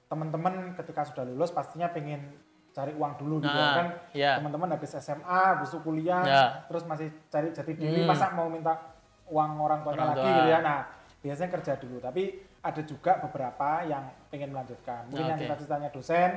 teman-teman 0.07 0.73
ketika 0.73 1.05
sudah 1.05 1.25
lulus 1.25 1.51
pastinya 1.51 1.89
pengen 1.89 2.33
cari 2.73 2.95
uang 2.95 3.19
dulu 3.19 3.43
gitu 3.43 3.51
Ah, 3.51 3.75
kan. 3.75 3.87
ya. 4.15 4.39
Teman-teman 4.39 4.71
habis 4.71 4.95
SMA, 4.95 5.25
habis 5.59 5.75
kuliah, 5.77 6.23
Ya. 6.23 6.43
terus 6.65 6.87
masih 6.87 7.11
cari 7.27 7.51
jati 7.51 7.73
diri, 7.75 8.07
Hmm. 8.07 8.09
masa 8.09 8.31
mau 8.31 8.47
minta 8.47 8.79
uang 9.27 9.59
orang 9.59 9.83
tuanya 9.83 9.99
Orang 9.99 10.11
lagi 10.15 10.23
tua. 10.23 10.31
gitu 10.31 10.43
ya. 10.47 10.59
Nah, 10.63 10.79
biasanya 11.19 11.51
kerja 11.51 11.73
dulu, 11.77 11.97
tapi 11.99 12.23
ada 12.63 12.83
juga 12.87 13.13
beberapa 13.19 13.83
yang 13.83 14.05
pengen 14.31 14.55
melanjutkan. 14.55 15.11
Mungkin 15.11 15.27
yang 15.27 15.37
Oke. 15.37 15.45
cita-citanya 15.45 15.89
dosen, 15.91 16.31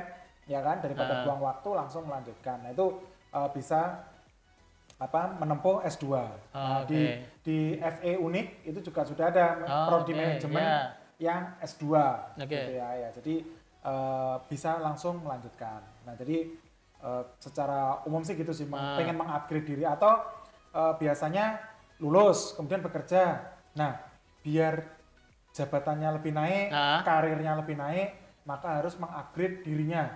ya 0.44 0.58
kan, 0.58 0.78
daripada 0.78 1.12
Ah. 1.12 1.22
buang 1.22 1.40
waktu 1.42 1.68
langsung 1.72 2.02
melanjutkan. 2.04 2.58
Nah, 2.60 2.70
itu 2.70 2.86
eh, 3.30 3.48
bisa 3.50 4.02
apa 4.98 5.34
menempuh 5.34 5.82
S2. 5.82 6.06
Nah, 6.52 6.82
oke. 6.82 6.86
di 6.86 7.00
di 7.40 7.58
FE 7.74 8.12
Unik 8.16 8.46
itu 8.64 8.78
juga 8.82 9.02
sudah 9.02 9.26
ada 9.26 9.46
Oh, 9.60 9.86
prodi 9.88 10.12
oke, 10.12 10.20
manajemen 10.20 10.62
ya. 10.62 10.78
yang 11.18 11.42
S2 11.60 11.84
Oke. 12.36 12.46
gitu 12.46 12.70
ya, 12.72 12.88
ya. 12.96 13.08
Jadi 13.12 13.34
eh, 13.82 14.36
bisa 14.46 14.78
langsung 14.78 15.18
melanjutkan. 15.18 15.82
Nah, 16.02 16.14
jadi 16.14 16.46
eh, 17.00 17.22
secara 17.36 17.98
umum 18.04 18.22
sih 18.22 18.34
gitu 18.34 18.52
sih 18.52 18.62
Ah. 18.68 18.94
pengen 18.94 19.16
mengupgrade 19.16 19.66
diri 19.66 19.82
atau 19.82 20.22
eh, 20.70 20.94
biasanya 20.96 21.58
lulus 21.98 22.54
kemudian 22.54 22.78
bekerja. 22.80 23.42
Nah, 23.74 23.98
biar 24.40 24.86
jabatannya 25.50 26.08
lebih 26.12 26.32
naik, 26.32 26.68
Ah. 26.70 27.02
karirnya 27.02 27.56
lebih 27.56 27.74
naik, 27.74 28.14
maka 28.44 28.78
harus 28.78 28.94
mengupgrade 28.96 29.60
dirinya 29.62 30.14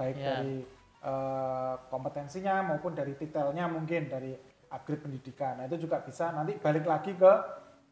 baik 0.00 0.16
Ya. 0.16 0.40
dari 0.40 0.64
eh, 1.00 1.74
kompetensinya 1.88 2.60
maupun 2.62 2.92
dari 2.92 3.12
titelnya 3.14 3.64
mungkin 3.66 4.08
dari 4.08 4.32
upgrade 4.68 5.00
pendidikan. 5.00 5.56
Nah, 5.56 5.64
itu 5.64 5.84
juga 5.84 6.00
bisa 6.00 6.28
nanti 6.30 6.56
balik 6.56 6.84
lagi 6.84 7.12
ke 7.12 7.32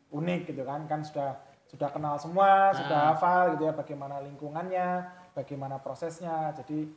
unik 0.09 0.40
gitu 0.47 0.62
kan 0.62 0.85
kan 0.85 1.01
sudah 1.01 1.37
sudah 1.68 1.88
kenal 1.88 2.16
semua, 2.16 2.73
sudah 2.73 3.12
hafal 3.12 3.53
gitu 3.53 3.64
ya 3.64 3.73
bagaimana 3.73 4.21
lingkungannya, 4.21 5.05
bagaimana 5.33 5.77
prosesnya. 5.77 6.53
Jadi 6.55 6.88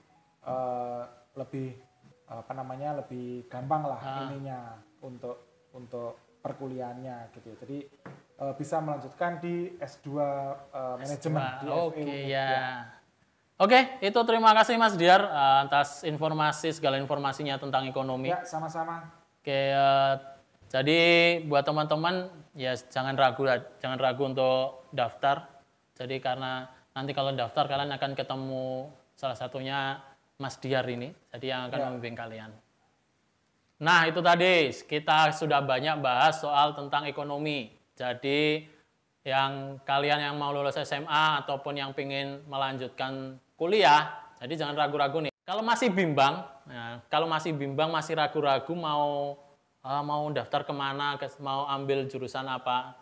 eh, 0.42 1.02
lebih 1.34 1.76
apa 2.28 2.52
namanya 2.52 2.96
lebih 2.98 3.48
gampang 3.48 3.84
lah 3.86 4.00
Ah. 4.00 4.28
ininya 4.28 4.60
untuk 5.02 5.36
untuk 5.72 6.16
perkuliahannya 6.42 7.32
gitu 7.32 7.52
ya. 7.52 7.58
Jadi 7.64 7.78
eh, 8.36 8.54
bisa 8.56 8.80
melanjutkan 8.80 9.40
di 9.40 9.76
S2 9.78 10.08
eh, 10.12 10.96
manajemen 10.98 11.40
di 11.40 11.68
Wah, 11.68 11.76
FE 11.76 11.88
Oke 11.88 12.04
Unik, 12.04 12.24
ya. 12.28 12.52
Oke, 13.62 14.02
itu 14.02 14.18
terima 14.26 14.58
kasih 14.58 14.74
Mas 14.74 14.98
Diar 14.98 15.22
eh, 15.22 15.58
atas 15.70 16.02
informasi 16.02 16.74
segala 16.74 16.98
informasinya 16.98 17.62
tentang 17.62 17.86
ekonomi. 17.86 18.34
Ya, 18.34 18.42
sama-sama. 18.42 19.06
Oke, 19.38 19.54
eh, 19.54 20.14
jadi 20.74 21.00
buat 21.46 21.62
teman-teman 21.62 22.26
ya 22.58 22.74
jangan 22.74 23.14
ragu 23.14 23.46
jangan 23.78 24.02
ragu 24.02 24.34
untuk 24.34 24.90
daftar. 24.90 25.46
Jadi 25.94 26.18
karena 26.18 26.66
nanti 26.98 27.14
kalau 27.14 27.38
daftar 27.38 27.70
kalian 27.70 27.94
akan 27.94 28.12
ketemu 28.18 28.90
salah 29.14 29.38
satunya 29.38 30.02
Mas 30.42 30.58
Diar 30.58 30.90
ini, 30.90 31.14
jadi 31.30 31.54
yang 31.54 31.62
akan 31.70 31.78
Ya. 31.78 31.86
membimbing 31.86 32.18
kalian. 32.18 32.52
Nah, 33.78 34.10
itu 34.10 34.26
tadi 34.26 34.74
kita 34.74 35.38
sudah 35.38 35.62
banyak 35.62 36.02
bahas 36.02 36.42
soal 36.42 36.74
tentang 36.74 37.06
ekonomi. 37.06 37.70
Jadi 37.94 38.66
yang 39.22 39.78
kalian 39.86 40.18
yang 40.18 40.36
mau 40.38 40.50
lulus 40.50 40.82
SMA 40.82 41.46
ataupun 41.46 41.78
yang 41.78 41.94
ingin 41.94 42.42
melanjutkan 42.50 43.38
kuliah, 43.62 44.34
jadi 44.42 44.66
jangan 44.66 44.74
ragu-ragu 44.74 45.22
nih. 45.22 45.30
Kalau 45.46 45.62
masih 45.62 45.94
bimbang, 45.94 46.42
nah, 46.66 46.98
kalau 47.14 47.30
masih 47.30 47.54
bimbang, 47.54 47.94
masih 47.94 48.18
ragu-ragu 48.18 48.74
mau 48.74 49.38
ah, 49.86 50.02
mau 50.02 50.26
daftar 50.34 50.66
ke 50.66 50.74
mana, 50.74 51.22
ke- 51.22 51.38
mau 51.38 51.70
ambil 51.70 52.10
jurusan 52.10 52.50
apa, 52.50 52.98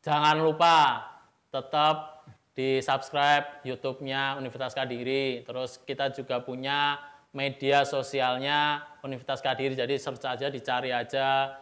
jangan 0.00 0.40
lupa 0.40 1.04
tetap 1.52 2.24
di 2.56 2.80
subscribe 2.80 3.60
YouTube-nya 3.68 4.40
Universitas 4.40 4.72
Kadiri. 4.72 5.44
Terus 5.44 5.76
kita 5.84 6.08
juga 6.10 6.40
punya 6.40 6.96
media 7.36 7.84
sosialnya 7.84 8.88
Universitas 9.04 9.44
Kadiri. 9.44 9.76
Jadi 9.76 9.94
search 10.00 10.24
aja, 10.24 10.48
dicari 10.48 10.88
aja 10.88 11.52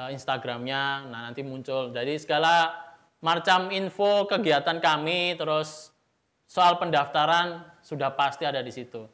eh, 0.00 0.08
Instagramnya. 0.16 1.04
Nah 1.04 1.20
nanti 1.28 1.44
muncul. 1.44 1.92
Jadi 1.92 2.16
segala 2.16 2.72
macam 3.20 3.68
info 3.68 4.24
kegiatan 4.24 4.80
kami, 4.80 5.36
terus 5.36 5.92
soal 6.50 6.82
pendaftaran 6.82 7.62
sudah 7.78 8.10
pasti 8.18 8.42
ada 8.42 8.58
di 8.58 8.74
situ. 8.74 9.06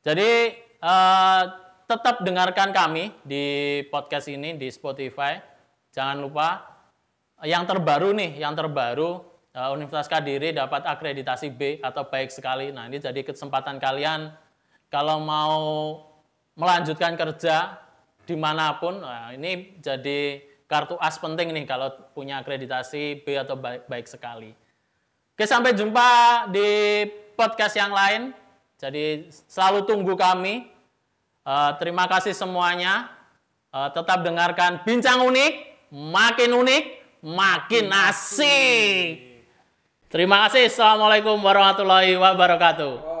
Jadi 0.00 0.56
eh, 0.80 1.42
tetap 1.84 2.24
dengarkan 2.24 2.72
kami 2.72 3.12
di 3.20 3.44
podcast 3.92 4.32
ini 4.32 4.56
di 4.56 4.72
Spotify. 4.72 5.36
Jangan 5.92 6.24
lupa 6.24 6.64
yang 7.44 7.68
terbaru 7.68 8.16
nih, 8.16 8.40
yang 8.40 8.56
terbaru 8.56 9.20
eh, 9.52 9.68
Universitas 9.76 10.08
Kadiri 10.08 10.56
dapat 10.56 10.88
akreditasi 10.88 11.52
B 11.52 11.84
atau 11.84 12.08
baik 12.08 12.32
sekali. 12.32 12.72
Nah 12.72 12.88
ini 12.88 12.96
jadi 12.96 13.20
kesempatan 13.20 13.76
kalian 13.76 14.32
kalau 14.88 15.20
mau 15.20 15.60
melanjutkan 16.56 17.12
kerja 17.18 17.76
di 18.24 18.40
mana 18.40 18.80
pun, 18.80 19.04
nah, 19.04 19.36
ini 19.36 19.76
jadi 19.84 20.40
kartu 20.64 20.96
as 20.96 21.20
penting 21.20 21.52
nih 21.52 21.68
kalau 21.68 21.92
punya 22.16 22.40
akreditasi 22.40 23.20
B 23.20 23.36
atau 23.36 23.52
baik, 23.52 23.84
baik 23.84 24.08
sekali. 24.08 24.63
Oke, 25.34 25.50
sampai 25.50 25.74
jumpa 25.74 26.46
di 26.54 27.02
podcast 27.34 27.74
yang 27.74 27.90
lain. 27.90 28.30
Jadi 28.78 29.26
selalu 29.50 29.82
tunggu 29.82 30.14
kami. 30.14 30.70
Eh, 31.42 31.70
terima 31.82 32.06
kasih 32.06 32.30
semuanya. 32.30 33.10
Eh, 33.74 33.90
tetap 33.90 34.22
dengarkan 34.22 34.86
Bincang 34.86 35.26
Unik, 35.26 35.52
makin 35.90 36.54
unik, 36.54 36.84
makin 37.26 37.90
asik. 37.90 39.42
Terima 40.06 40.46
kasih. 40.46 40.70
Assalamualaikum 40.70 41.34
warahmatullahi 41.42 42.14
wabarakatuh. 42.14 43.13